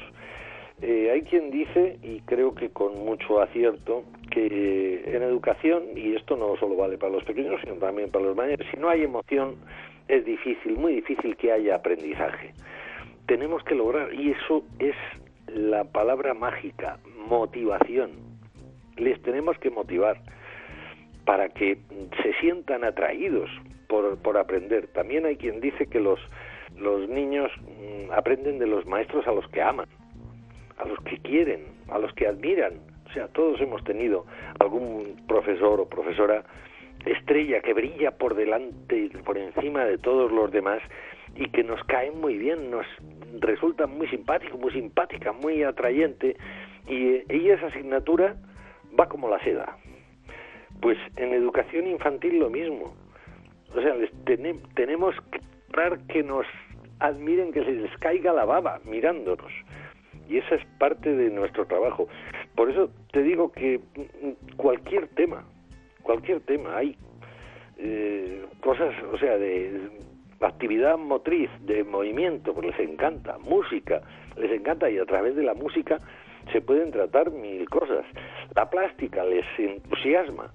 [0.80, 6.36] Eh, hay quien dice, y creo que con mucho acierto, que en educación, y esto
[6.36, 9.56] no solo vale para los pequeños, sino también para los mayores, si no hay emoción,
[10.06, 12.54] es difícil, muy difícil que haya aprendizaje.
[13.26, 14.94] Tenemos que lograr, y eso es
[15.48, 18.12] la palabra mágica, motivación.
[18.96, 20.20] Les tenemos que motivar
[21.28, 21.76] para que
[22.22, 23.50] se sientan atraídos
[23.86, 24.86] por, por aprender.
[24.94, 26.18] También hay quien dice que los,
[26.78, 29.86] los niños mm, aprenden de los maestros a los que aman,
[30.78, 32.80] a los que quieren, a los que admiran.
[33.10, 34.24] O sea, todos hemos tenido
[34.58, 36.44] algún profesor o profesora
[37.04, 40.80] estrella que brilla por delante, por encima de todos los demás
[41.36, 42.86] y que nos cae muy bien, nos
[43.38, 46.38] resulta muy simpático, muy simpática, muy atrayente
[46.88, 48.34] y, y esa asignatura
[48.98, 49.76] va como la seda.
[50.80, 52.94] Pues en educación infantil lo mismo.
[53.74, 56.46] O sea, les tenemos que lograr que nos
[57.00, 59.52] admiren, que se les caiga la baba mirándonos.
[60.28, 62.08] Y esa es parte de nuestro trabajo.
[62.54, 63.80] Por eso te digo que
[64.56, 65.44] cualquier tema,
[66.02, 66.96] cualquier tema, hay
[67.78, 69.88] eh, cosas, o sea, de
[70.40, 74.02] actividad motriz, de movimiento, pues les encanta, música,
[74.36, 75.98] les encanta y a través de la música
[76.52, 78.04] se pueden tratar mil cosas.
[78.54, 80.52] La plástica les entusiasma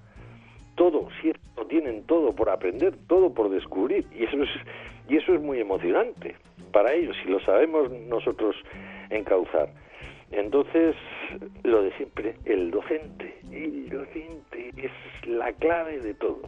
[0.76, 4.50] todo, cierto, tienen todo por aprender, todo por descubrir y eso es
[5.10, 6.36] y eso es muy emocionante
[6.72, 8.56] para ellos si lo sabemos nosotros
[9.10, 9.70] encauzar.
[10.32, 10.96] Entonces,
[11.64, 14.92] lo de siempre, el docente, el docente es
[15.28, 16.42] la clave de todo.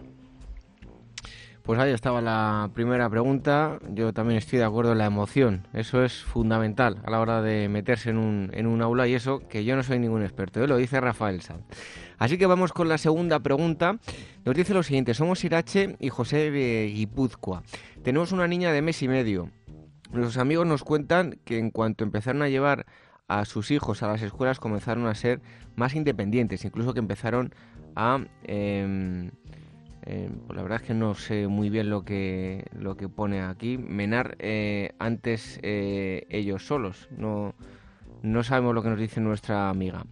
[1.61, 3.79] Pues ahí estaba la primera pregunta.
[3.89, 5.67] Yo también estoy de acuerdo en la emoción.
[5.73, 9.41] Eso es fundamental a la hora de meterse en un, en un aula y eso
[9.47, 10.63] que yo no soy ningún experto.
[10.63, 10.67] ¿eh?
[10.67, 11.63] Lo dice Rafael Sanz.
[12.17, 13.99] Así que vamos con la segunda pregunta.
[14.45, 15.13] Nos dice lo siguiente.
[15.13, 17.63] Somos Irache y José de Guipúzcoa.
[18.03, 19.49] Tenemos una niña de mes y medio.
[20.11, 22.85] Nuestros amigos nos cuentan que en cuanto empezaron a llevar
[23.27, 25.41] a sus hijos a las escuelas comenzaron a ser
[25.75, 26.63] más independientes.
[26.65, 27.53] Incluso que empezaron
[27.95, 28.25] a...
[28.43, 29.31] Em,
[30.07, 33.41] eh, pues la verdad es que no sé muy bien lo que lo que pone
[33.41, 33.77] aquí.
[33.79, 37.09] Menar eh, antes eh, ellos solos.
[37.17, 37.55] No,
[38.21, 40.05] no sabemos lo que nos dice nuestra amiga.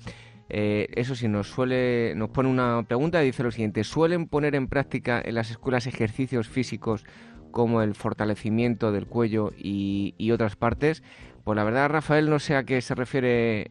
[0.53, 4.67] Eso sí, nos suele nos pone una pregunta y dice lo siguiente: ¿Suelen poner en
[4.67, 7.05] práctica en las escuelas ejercicios físicos
[7.51, 11.03] como el fortalecimiento del cuello y, y otras partes?
[11.43, 13.65] Pues la verdad, Rafael, no sé a qué se refiere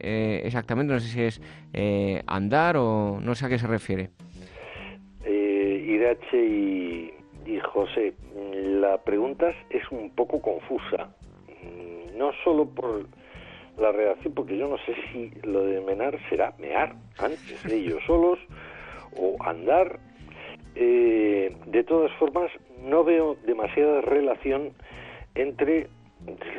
[0.46, 1.40] exactamente, no sé si es
[2.26, 4.10] andar o no sé a qué se refiere.
[5.92, 11.14] Irache y, José, la pregunta es un poco confusa.
[11.62, 13.06] Mm, no solo por
[13.78, 18.02] la reacción, porque yo no sé si lo de menar será mear antes de ellos
[18.06, 18.38] solos
[19.16, 19.98] o andar,
[20.74, 22.50] eh, de todas formas,
[22.82, 24.72] no veo demasiada relación
[25.34, 25.88] entre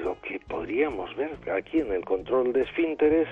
[0.04, 3.28] lo que podríamos ver aquí en el control de esfínteres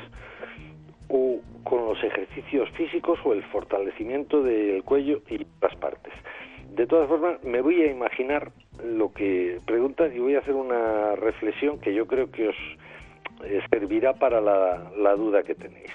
[1.09, 6.13] o con los ejercicios físicos o el fortalecimiento del cuello y las partes.
[6.73, 8.51] De todas formas, me voy a imaginar
[8.83, 12.55] lo que preguntas y voy a hacer una reflexión que yo creo que os
[13.69, 15.91] servirá para la, duda que tenéis.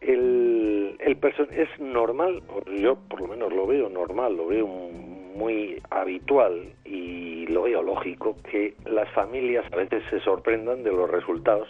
[0.00, 1.18] El, el
[1.50, 2.42] es normal,
[2.78, 8.36] yo por lo menos lo veo normal, lo veo muy habitual y lo veo lógico
[8.50, 11.68] que las familias a veces se sorprendan de los resultados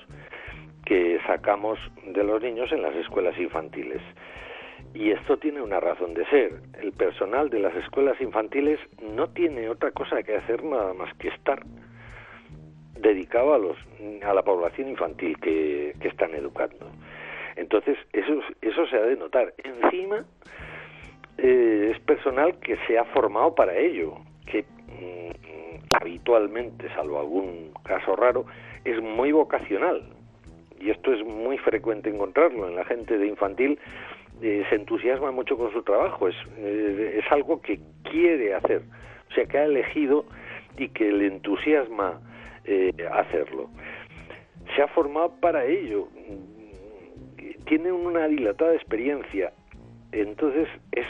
[0.84, 4.02] que sacamos de los niños en las escuelas infantiles.
[4.94, 6.52] Y esto tiene una razón de ser.
[6.80, 8.80] El personal de las escuelas infantiles
[9.14, 11.62] no tiene otra cosa que hacer nada más que estar
[13.00, 13.76] dedicado a, los,
[14.24, 16.86] a la población infantil que, están educando.
[17.56, 19.52] Entonces, eso, eso se ha de notar.
[19.58, 20.24] Encima,
[21.38, 24.14] eh, es personal que se ha formado para ello,
[24.46, 28.46] que mm, habitualmente, salvo algún caso raro,
[28.84, 30.02] es muy vocacional.
[30.80, 33.78] Y esto es muy frecuente encontrarlo en la gente de infantil
[34.42, 38.80] eh, se entusiasma mucho con su trabajo, es, eh, es algo que quiere hacer,
[39.30, 40.24] o sea, que ha elegido
[40.78, 42.20] y que le entusiasma
[42.70, 43.68] eh, hacerlo.
[44.76, 46.06] Se ha formado para ello,
[47.66, 49.52] tiene una dilatada experiencia,
[50.12, 51.06] entonces es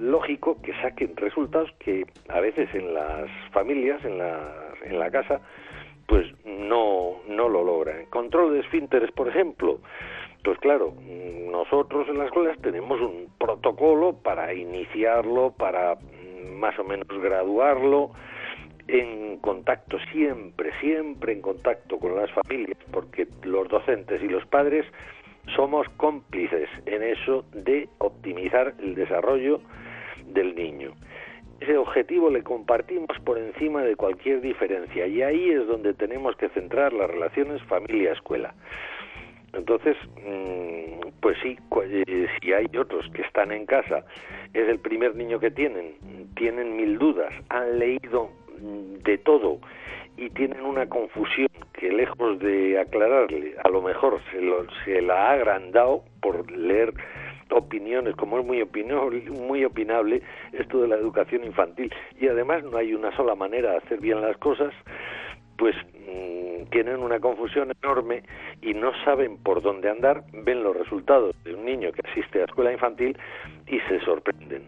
[0.00, 5.40] lógico que saquen resultados que a veces en las familias, en la, en la casa,
[6.06, 8.06] pues no, no lo logran.
[8.06, 9.78] Control de esfínteres, por ejemplo,
[10.42, 10.94] pues claro,
[11.50, 15.98] nosotros en las escuelas tenemos un protocolo para iniciarlo, para
[16.54, 18.10] más o menos graduarlo,
[18.88, 24.86] en contacto siempre, siempre en contacto con las familias, porque los docentes y los padres
[25.54, 29.60] somos cómplices en eso de optimizar el desarrollo
[30.26, 30.92] del niño.
[31.60, 36.48] Ese objetivo le compartimos por encima de cualquier diferencia y ahí es donde tenemos que
[36.50, 38.54] centrar las relaciones familia-escuela.
[39.52, 44.04] Entonces, mm, pues sí, eh, si hay otros que están en casa,
[44.54, 45.94] es el primer niño que tienen,
[46.36, 48.30] tienen mil dudas, han leído
[48.60, 49.58] de todo
[50.16, 55.28] y tienen una confusión que lejos de aclararle, a lo mejor se, lo, se la
[55.28, 56.92] ha agrandado por leer
[57.50, 62.76] opiniones, como es muy opinable, muy opinable esto de la educación infantil y además no
[62.76, 64.74] hay una sola manera de hacer bien las cosas,
[65.56, 68.22] pues mm, tienen una confusión enorme
[68.60, 72.44] y no saben por dónde andar, ven los resultados de un niño que asiste a
[72.44, 73.16] escuela infantil
[73.66, 74.62] y se sorprenden.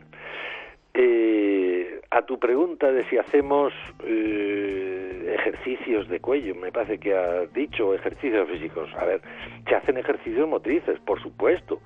[0.95, 3.73] Eh, a tu pregunta de si hacemos
[4.05, 8.91] eh, ejercicios de cuello, me parece que has dicho ejercicios físicos.
[8.99, 9.21] A ver,
[9.69, 11.81] se hacen ejercicios motrices, por supuesto,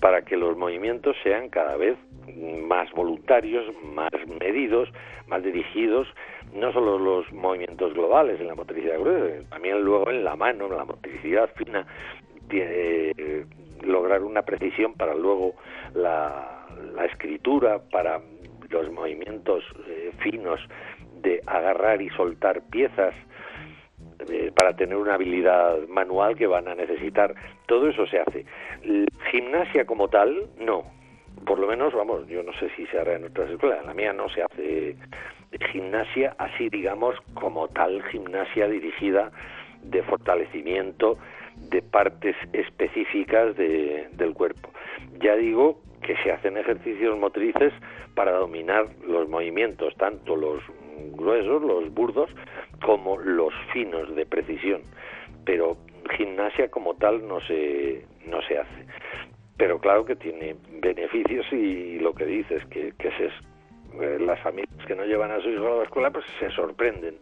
[0.00, 1.98] para que los movimientos sean cada vez
[2.62, 4.88] más voluntarios, más medidos,
[5.26, 6.08] más dirigidos,
[6.54, 10.76] no solo los movimientos globales en la motricidad gruesa, también luego en la mano, en
[10.76, 11.86] la motricidad fina,
[12.48, 13.12] tiene,
[13.82, 15.54] lograr una precisión para luego
[15.94, 18.20] la, la escritura, para
[18.70, 20.60] los movimientos eh, finos
[21.22, 23.14] de agarrar y soltar piezas,
[24.28, 27.34] eh, para tener una habilidad manual que van a necesitar.
[27.66, 28.44] Todo eso se hace.
[29.30, 30.84] Gimnasia como tal, no.
[31.46, 33.86] Por lo menos, vamos, yo no sé si se hará en otras escuelas.
[33.86, 34.96] La mía no se hace
[35.72, 39.30] gimnasia así, digamos, como tal gimnasia dirigida
[39.82, 41.16] de fortalecimiento
[41.70, 44.70] de partes específicas del cuerpo.
[45.20, 47.72] Ya digo que se hacen ejercicios motrices
[48.14, 50.62] para dominar los movimientos, tanto los
[51.12, 52.30] gruesos, los burdos,
[52.84, 54.82] como los finos de precisión.
[55.44, 55.76] Pero
[56.16, 58.86] gimnasia como tal no se, no se hace.
[59.56, 63.26] Pero claro que tiene beneficios y lo que dices, que, que se,
[64.00, 67.16] eh, las familias que no llevan a su hijo a la escuela pues se sorprenden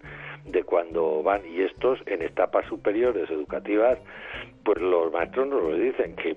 [0.46, 3.98] de cuando van y estos en etapas superiores educativas
[4.64, 6.36] pues los maestros nos lo dicen que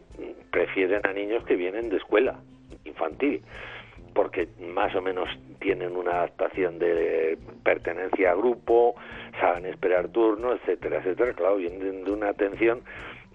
[0.52, 2.40] prefieren a niños que vienen de escuela
[2.86, 3.42] infantil
[4.14, 5.30] porque más o menos
[5.60, 8.96] tienen una adaptación de pertenencia a grupo,
[9.40, 11.34] saben esperar turno, etcétera, etcétera.
[11.34, 12.82] Claro, vienen de una atención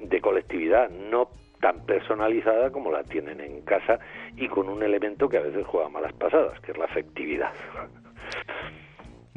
[0.01, 3.99] de colectividad, no tan personalizada como la tienen en casa
[4.37, 7.53] y con un elemento que a veces juega malas pasadas, que es la afectividad.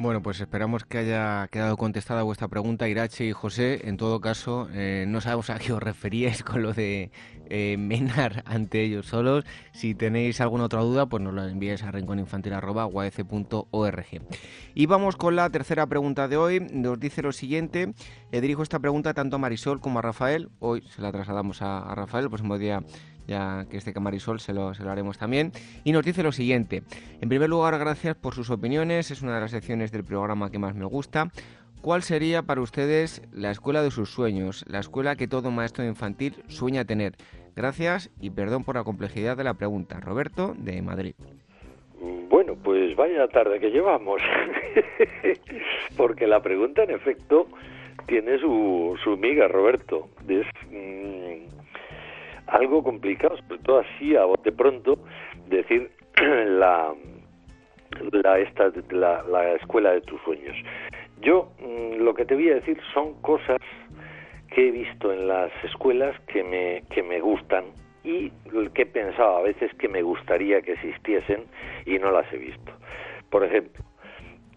[0.00, 3.88] Bueno, pues esperamos que haya quedado contestada vuestra pregunta, Irache y José.
[3.88, 7.10] En todo caso, eh, no sabemos a qué os referíais con lo de
[7.50, 9.44] eh, menar ante ellos solos.
[9.72, 14.06] Si tenéis alguna otra duda, pues nos la enviáis a rinconinfantil.org.
[14.76, 16.60] Y vamos con la tercera pregunta de hoy.
[16.60, 17.92] Nos dice lo siguiente.
[18.30, 20.48] Le dirijo esta pregunta tanto a Marisol como a Rafael.
[20.60, 22.84] Hoy se la trasladamos a, a Rafael, el próximo día
[23.28, 25.52] ya que este Camarisol se lo, se lo haremos también.
[25.84, 26.82] Y nos dice lo siguiente.
[27.20, 29.12] En primer lugar, gracias por sus opiniones.
[29.12, 31.28] Es una de las secciones del programa que más me gusta.
[31.82, 36.34] ¿Cuál sería para ustedes la escuela de sus sueños, la escuela que todo maestro infantil
[36.48, 37.12] sueña tener?
[37.54, 40.00] Gracias y perdón por la complejidad de la pregunta.
[40.00, 41.14] Roberto, de Madrid.
[42.28, 44.20] Bueno, pues vaya tarde que llevamos,
[45.96, 47.46] porque la pregunta en efecto
[48.06, 50.08] tiene su, su miga, Roberto.
[50.28, 51.48] Es mm,
[52.48, 54.98] algo complicado, sobre todo así a bote pronto,
[55.48, 55.90] decir
[56.20, 56.94] la,
[58.12, 60.56] la, esta, la, la escuela de tus sueños.
[61.20, 63.58] Yo mm, lo que te voy a decir son cosas
[64.50, 67.64] que he visto en las escuelas que me, que me gustan
[68.04, 68.30] y
[68.74, 71.44] que he pensado a veces que me gustaría que existiesen
[71.84, 72.72] y no las he visto.
[73.30, 73.84] Por ejemplo,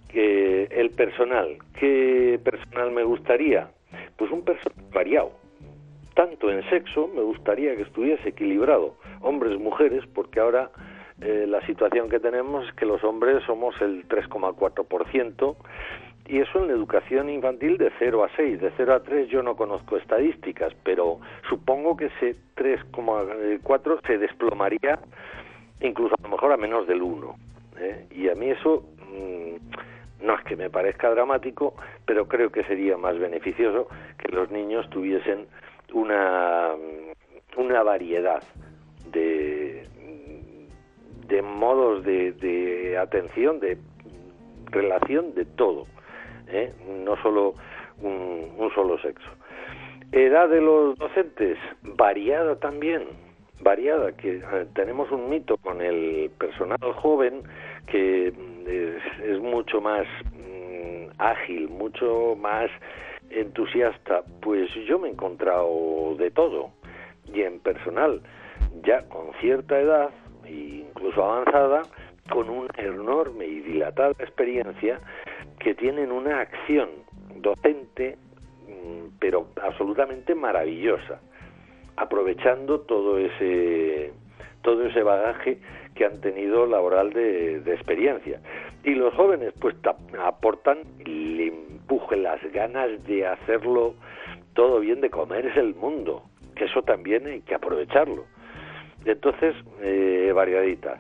[0.07, 3.69] que el personal, ¿qué personal me gustaría?
[4.17, 5.40] Pues un personal variado.
[6.13, 10.69] Tanto en sexo me gustaría que estuviese equilibrado, hombres, mujeres, porque ahora
[11.21, 15.55] eh, la situación que tenemos es que los hombres somos el 3,4%
[16.27, 18.61] y eso en la educación infantil de 0 a 6.
[18.61, 24.99] De 0 a 3 yo no conozco estadísticas, pero supongo que ese 3,4 se desplomaría
[25.81, 27.35] incluso a lo mejor a menos del 1.
[27.79, 28.05] ¿eh?
[28.11, 32.97] Y a mí eso mm, no es que me parezca dramático, pero creo que sería
[32.97, 33.87] más beneficioso
[34.17, 35.47] que los niños tuviesen
[35.93, 36.71] una,
[37.57, 38.43] una variedad
[39.11, 39.87] de,
[41.27, 43.77] de modos de, de atención, de
[44.71, 45.85] relación de todo.
[46.51, 46.71] ¿eh?
[47.03, 47.55] no solo
[48.01, 49.27] un, solo sexo.
[50.11, 53.03] Edad de los docentes, variada también,
[53.61, 57.43] variada, que eh, tenemos un mito con el personal joven
[57.87, 62.69] que mm, es, mucho más mm, ágil, mucho más
[63.33, 66.71] entusiasta, pues yo me he encontrado de todo.
[67.33, 68.21] Y en personal,
[68.83, 70.09] ya con cierta edad,
[70.47, 71.83] incluso avanzada,
[72.29, 74.99] con una enorme y dilatada experiencia,
[75.59, 76.89] que tienen una acción
[77.37, 78.17] docente,
[78.67, 81.21] mm, pero absolutamente maravillosa,
[81.97, 84.13] aprovechando todo ese
[84.61, 85.59] todo ese bagaje
[86.01, 88.41] que han tenido laboral de, experiencia.
[88.83, 89.75] Y los jóvenes pues
[90.19, 93.93] aportan el empuje, las ganas de hacerlo
[94.55, 96.23] todo bien, de comerse el mundo,
[96.55, 98.25] que eso también hay que aprovecharlo.
[99.05, 100.99] Entonces, eh, variaditas.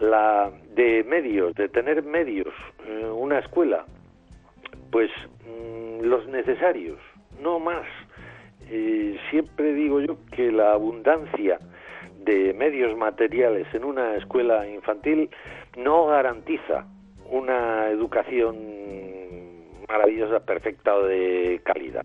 [0.00, 2.54] La de medios, de tener medios,
[2.86, 3.84] eh, una escuela
[4.90, 5.10] pues
[5.44, 6.98] mm, los necesarios,
[7.42, 7.84] no más.
[8.70, 11.58] Eh, siempre digo yo que la abundancia
[12.28, 15.30] de medios materiales en una escuela infantil
[15.78, 16.84] no garantiza
[17.30, 18.56] una educación
[19.88, 22.04] maravillosa, perfecta o de calidad.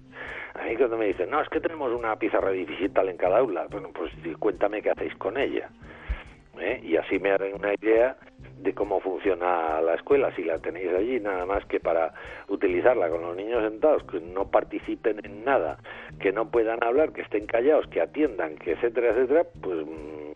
[0.53, 3.67] A mí cuando me dicen, no, es que tenemos una pizarra digital en cada aula,
[3.69, 5.69] bueno, pues cuéntame qué hacéis con ella.
[6.57, 6.79] ¿eh?
[6.83, 8.15] Y así me haré una idea
[8.63, 12.13] de cómo funciona la escuela, si la tenéis allí, nada más que para
[12.47, 15.77] utilizarla con los niños sentados, que no participen en nada,
[16.19, 19.85] que no puedan hablar, que estén callados, que atiendan, que etcétera, etcétera, pues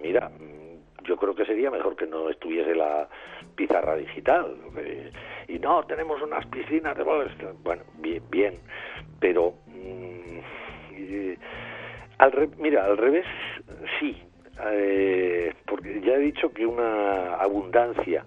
[0.01, 3.07] mira, mm, yo creo que sería mejor que no estuviese la
[3.55, 4.55] pizarra digital.
[5.47, 7.03] Y no, tenemos unas piscinas de
[7.63, 8.53] Bueno, bien, bien
[9.19, 10.39] pero mm,
[12.19, 13.25] al mira, al revés,
[13.99, 14.17] sí,
[14.71, 18.25] eh, porque ya he dicho que una abundancia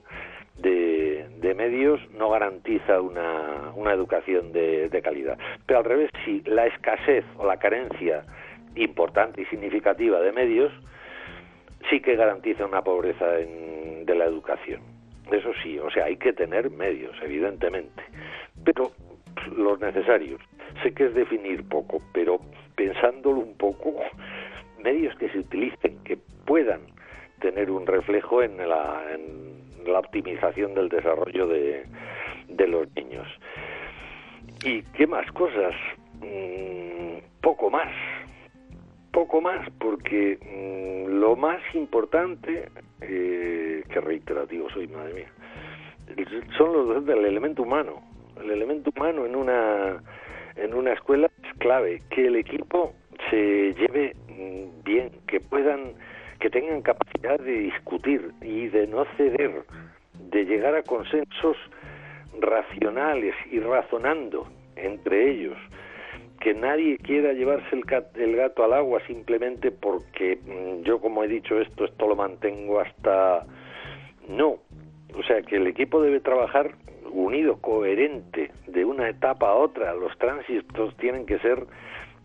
[0.59, 5.37] de, medios no garantiza una, una educación de, calidad.
[5.67, 8.25] Pero al revés, si la escasez o la carencia
[8.77, 10.73] importante y significativa de medios
[11.89, 14.81] sí que garantiza una pobreza de la educación.
[15.31, 18.03] Eso sí, o sea, hay que tener medios, evidentemente,
[18.65, 18.91] pero
[19.57, 20.41] los necesarios.
[20.83, 22.41] Sé que es definir poco, pero
[22.75, 23.95] pensándolo un poco,
[24.83, 26.81] medios que se utilicen, que puedan
[27.41, 31.85] tener un reflejo en la, en la optimización del desarrollo de,
[32.49, 33.27] de los niños.
[34.65, 35.75] ¿Y qué más cosas?
[36.21, 37.91] Mm, poco más,
[39.13, 42.69] poco más, porque mm, lo más importante,
[43.01, 45.33] eh, que reiterativo soy, madre mía,
[46.57, 48.03] son los del elemento humano.
[48.43, 50.03] El elemento humano en una
[50.57, 52.93] en una escuela es clave, que el equipo
[53.31, 55.95] se lleve mm, bien, que puedan,
[56.39, 59.63] que tengan capacidad de discutir y de no ceder,
[60.31, 61.57] de llegar a consensos
[62.41, 64.47] racionales y razonando
[64.77, 65.57] entre ellos,
[66.41, 67.69] que nadie quiera llevarse
[68.15, 72.81] el, gato al agua simplemente porque mm, yo como he dicho esto, esto lo mantengo
[72.81, 73.47] hasta...
[74.27, 74.59] No,
[75.15, 76.73] o sea que el equipo debe trabajar
[77.11, 79.93] unido, coherente, de una etapa a otra.
[79.95, 81.67] Los tránsitos tienen que ser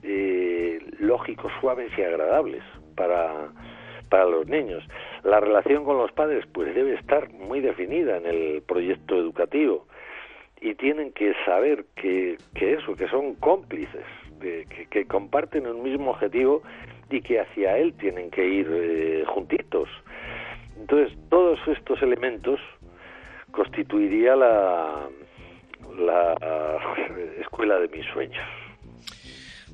[0.04, 2.64] eh, lógicos, suaves y agradables
[2.96, 3.50] para,
[4.10, 4.84] para los niños.
[5.24, 9.88] La relación con los padres pues debe estar muy definida en el proyecto educativo
[10.62, 14.06] y tienen que saber que, que eso, que son cómplices,
[14.40, 16.62] que, que, comparten un mismo objetivo
[17.10, 19.90] y que hacia él tienen que ir eh, juntitos.
[20.80, 22.60] Entonces, todos estos elementos
[23.52, 25.08] constituiría la,
[25.98, 26.36] la
[27.40, 28.44] escuela de mis sueños.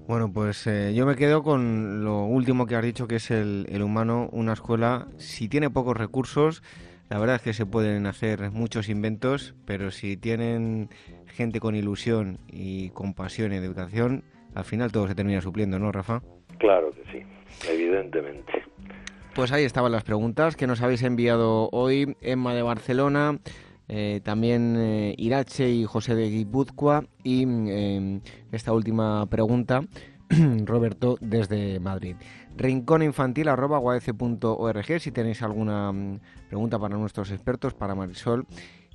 [0.08, 3.66] Bueno, pues eh, yo me quedo con lo último que has dicho, que es el,
[3.70, 6.64] el, humano, una escuela, si tiene pocos recursos,
[7.12, 10.88] la verdad es que se pueden hacer muchos inventos, pero si tienen
[11.28, 14.24] gente con ilusión y con pasión en educación,
[14.56, 16.22] al final todo se termina supliendo, ¿no, Rafa?
[16.58, 17.26] Claro que sí,
[17.70, 18.64] evidentemente.
[19.36, 23.40] Pues ahí estaban las preguntas que nos habéis enviado hoy, Emma de Barcelona,
[23.90, 28.22] eh, también eh, Irache y José de Guipúzcoa y em,
[28.54, 29.82] esta última pregunta,
[30.66, 32.16] Roberto desde Madrid.
[32.58, 38.46] Rincóninfantil.org si tenéis alguna mm, pregunta para nuestros expertos, para Marisol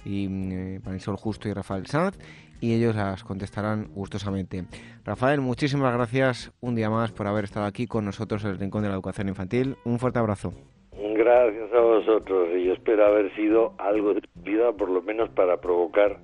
[0.05, 2.17] y mm, Marisol Justo y Rafael Sanz
[2.61, 4.65] y ellos las contestarán gustosamente.
[5.05, 8.83] Rafael, muchísimas gracias un día más por haber estado aquí con nosotros en el Rincón
[8.83, 9.77] de la Educación Infantil.
[9.85, 10.53] Un fuerte abrazo.
[10.93, 15.61] Gracias a vosotros y yo espero haber sido algo de vida, por lo menos para
[15.61, 16.19] provocar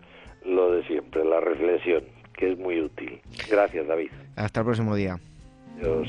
[0.44, 2.04] lo de siempre, la reflexión,
[2.36, 3.20] que es muy útil.
[3.50, 4.10] Gracias, David.
[4.36, 5.18] Hasta el próximo día.
[5.78, 6.08] Adiós.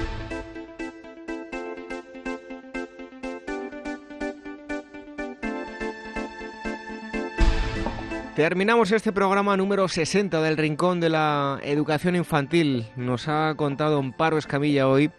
[8.41, 12.87] Terminamos este programa número 60 del Rincón de la Educación Infantil.
[12.95, 15.11] Nos ha contado Amparo Escamilla hoy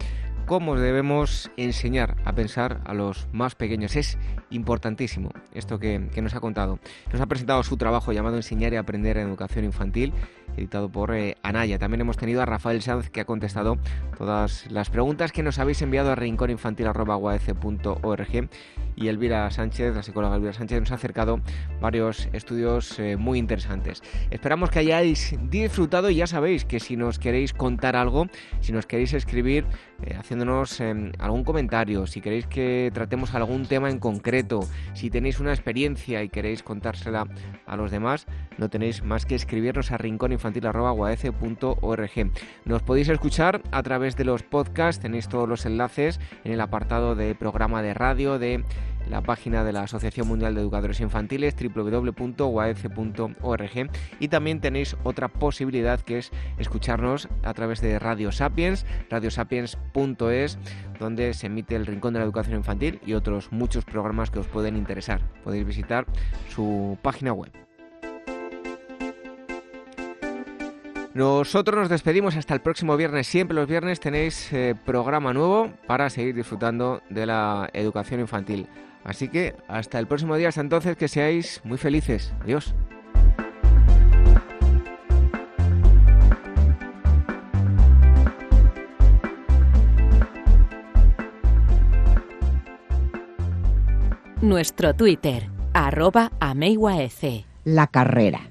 [0.44, 3.94] cómo debemos enseñar a pensar a los más pequeños.
[3.94, 4.18] Es
[4.50, 6.80] importantísimo esto que, nos ha contado.
[7.12, 10.12] Nos ha presentado su trabajo llamado Enseñar y Aprender en Educación Infantil,
[10.56, 11.78] editado por eh, Anaya.
[11.78, 13.78] También hemos tenido a Rafael Sanz que ha contestado
[14.16, 18.48] todas las preguntas que nos habéis enviado a rincóninfantil.org
[18.94, 21.40] y Elvira Sánchez, la psicóloga Elvira Sánchez, nos ha acercado
[21.80, 24.02] varios estudios eh, muy interesantes.
[24.30, 28.26] Esperamos que hayáis disfrutado y ya sabéis que si nos queréis contar algo,
[28.60, 29.64] si nos queréis escribir,
[30.04, 34.60] eh, haciéndonos em, algún comentario, si queréis que tratemos algún tema en concreto,
[34.94, 37.26] si tenéis una experiencia y queréis contársela
[37.66, 38.26] a los demás,
[38.58, 39.98] no tenéis más que escribirnos a
[40.42, 42.32] rincóninfantil.org.
[42.64, 47.14] Nos podéis escuchar a través de los podcasts, tenéis todos los enlaces en el apartado
[47.14, 48.64] de programa de radio de
[49.08, 53.20] la página de la Asociación Mundial de Educadores Infantiles www.uaf.org
[54.20, 60.58] y también tenéis otra posibilidad que es escucharnos a través de Radio Sapiens, radiosapiens.es,
[61.00, 64.46] donde se emite el Rincón de la Educación Infantil y otros muchos programas que os
[64.46, 65.20] pueden interesar.
[65.42, 66.06] Podéis visitar
[66.48, 67.71] su página web.
[71.14, 73.26] Nosotros nos despedimos hasta el próximo viernes.
[73.26, 78.66] Siempre los viernes tenéis eh, programa nuevo para seguir disfrutando de la educación infantil.
[79.04, 82.32] Así que hasta el próximo día, hasta entonces que seáis muy felices.
[82.40, 82.74] Adiós.
[94.40, 96.32] Nuestro Twitter, arroba
[97.64, 98.50] La carrera.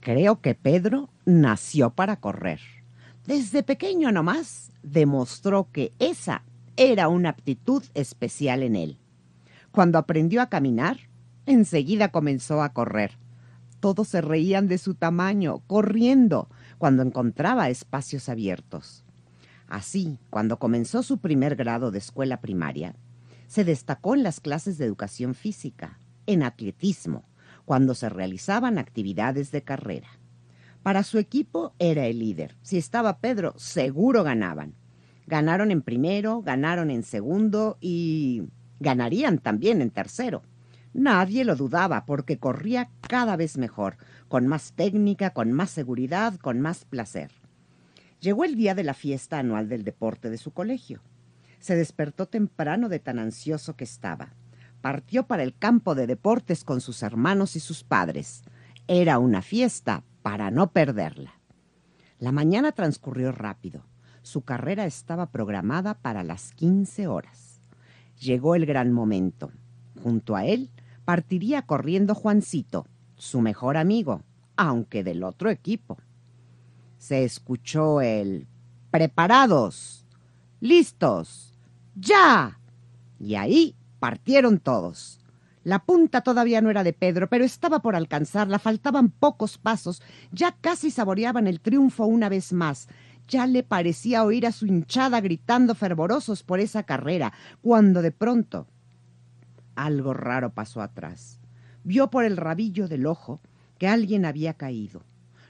[0.00, 2.60] Creo que Pedro nació para correr.
[3.26, 6.42] Desde pequeño nomás demostró que esa
[6.76, 8.98] era una aptitud especial en él.
[9.70, 10.98] Cuando aprendió a caminar,
[11.46, 13.18] enseguida comenzó a correr.
[13.78, 16.48] Todos se reían de su tamaño, corriendo,
[16.78, 19.04] cuando encontraba espacios abiertos.
[19.68, 22.96] Así, cuando comenzó su primer grado de escuela primaria,
[23.46, 27.24] Se destacó en las clases de educación física, en atletismo,
[27.64, 30.19] cuando se realizaban actividades de carrera.
[30.82, 32.56] Para su equipo era el líder.
[32.62, 34.74] Si estaba Pedro, seguro ganaban.
[35.26, 38.44] Ganaron en primero, ganaron en segundo y
[38.80, 40.42] ganarían también en tercero.
[40.92, 43.96] Nadie lo dudaba porque corría cada vez mejor,
[44.28, 47.30] con más técnica, con más seguridad, con más placer.
[48.18, 51.00] Llegó el día de la fiesta anual del deporte de su colegio.
[51.60, 54.34] Se despertó temprano de tan ansioso que estaba.
[54.80, 58.42] Partió para el campo de deportes con sus hermanos y sus padres.
[58.88, 61.34] Era una fiesta para no perderla.
[62.18, 63.82] La mañana transcurrió rápido.
[64.22, 67.62] Su carrera estaba programada para las 15 horas.
[68.18, 69.50] Llegó el gran momento.
[70.02, 70.70] Junto a él
[71.04, 74.22] partiría corriendo Juancito, su mejor amigo,
[74.56, 75.98] aunque del otro equipo.
[76.98, 78.46] Se escuchó el
[78.90, 80.04] preparados,
[80.60, 81.54] listos,
[81.94, 82.58] ya.
[83.18, 85.19] Y ahí partieron todos.
[85.62, 90.02] La punta todavía no era de Pedro, pero estaba por alcanzarla, faltaban pocos pasos,
[90.32, 92.88] ya casi saboreaban el triunfo una vez más.
[93.28, 98.66] Ya le parecía oír a su hinchada gritando fervorosos por esa carrera, cuando de pronto
[99.74, 101.40] algo raro pasó atrás.
[101.84, 103.40] Vio por el rabillo del ojo
[103.78, 105.02] que alguien había caído.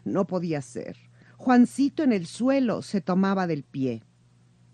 [0.05, 0.97] No podía ser.
[1.37, 4.03] Juancito en el suelo se tomaba del pie.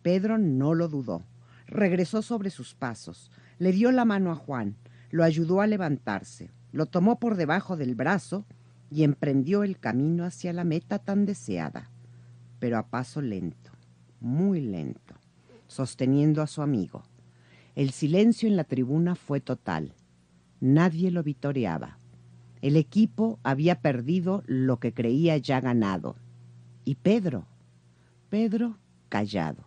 [0.02, 1.22] Pedro no lo dudó.
[1.66, 4.76] Regresó sobre sus pasos, le dio la mano a Juan,
[5.16, 8.44] lo ayudó a levantarse, lo tomó por debajo del brazo
[8.90, 11.90] y emprendió el camino hacia la meta tan deseada,
[12.58, 13.70] pero a paso lento,
[14.20, 15.14] muy lento,
[15.68, 17.02] sosteniendo a su amigo.
[17.74, 19.94] El silencio en la tribuna fue total.
[20.60, 21.98] Nadie lo vitoreaba.
[22.60, 26.16] El equipo había perdido lo que creía ya ganado.
[26.84, 27.46] Y Pedro,
[28.28, 28.76] Pedro
[29.08, 29.64] callado.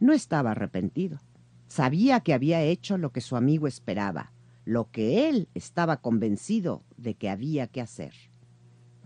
[0.00, 1.18] No estaba arrepentido.
[1.66, 4.32] Sabía que había hecho lo que su amigo esperaba
[4.68, 8.12] lo que él estaba convencido de que había que hacer.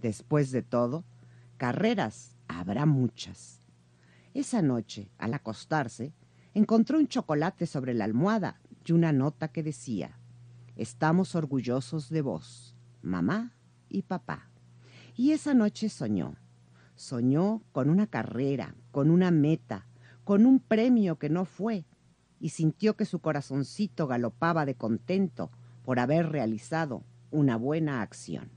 [0.00, 1.04] Después de todo,
[1.56, 3.62] carreras habrá muchas.
[4.34, 6.14] Esa noche, al acostarse,
[6.52, 10.18] encontró un chocolate sobre la almohada y una nota que decía,
[10.74, 13.54] Estamos orgullosos de vos, mamá
[13.88, 14.50] y papá.
[15.14, 16.34] Y esa noche soñó.
[16.96, 19.86] Soñó con una carrera, con una meta,
[20.24, 21.84] con un premio que no fue,
[22.43, 25.53] y sintió que su corazoncito galopaba de contento
[25.84, 28.51] por haber realizado una buena acción.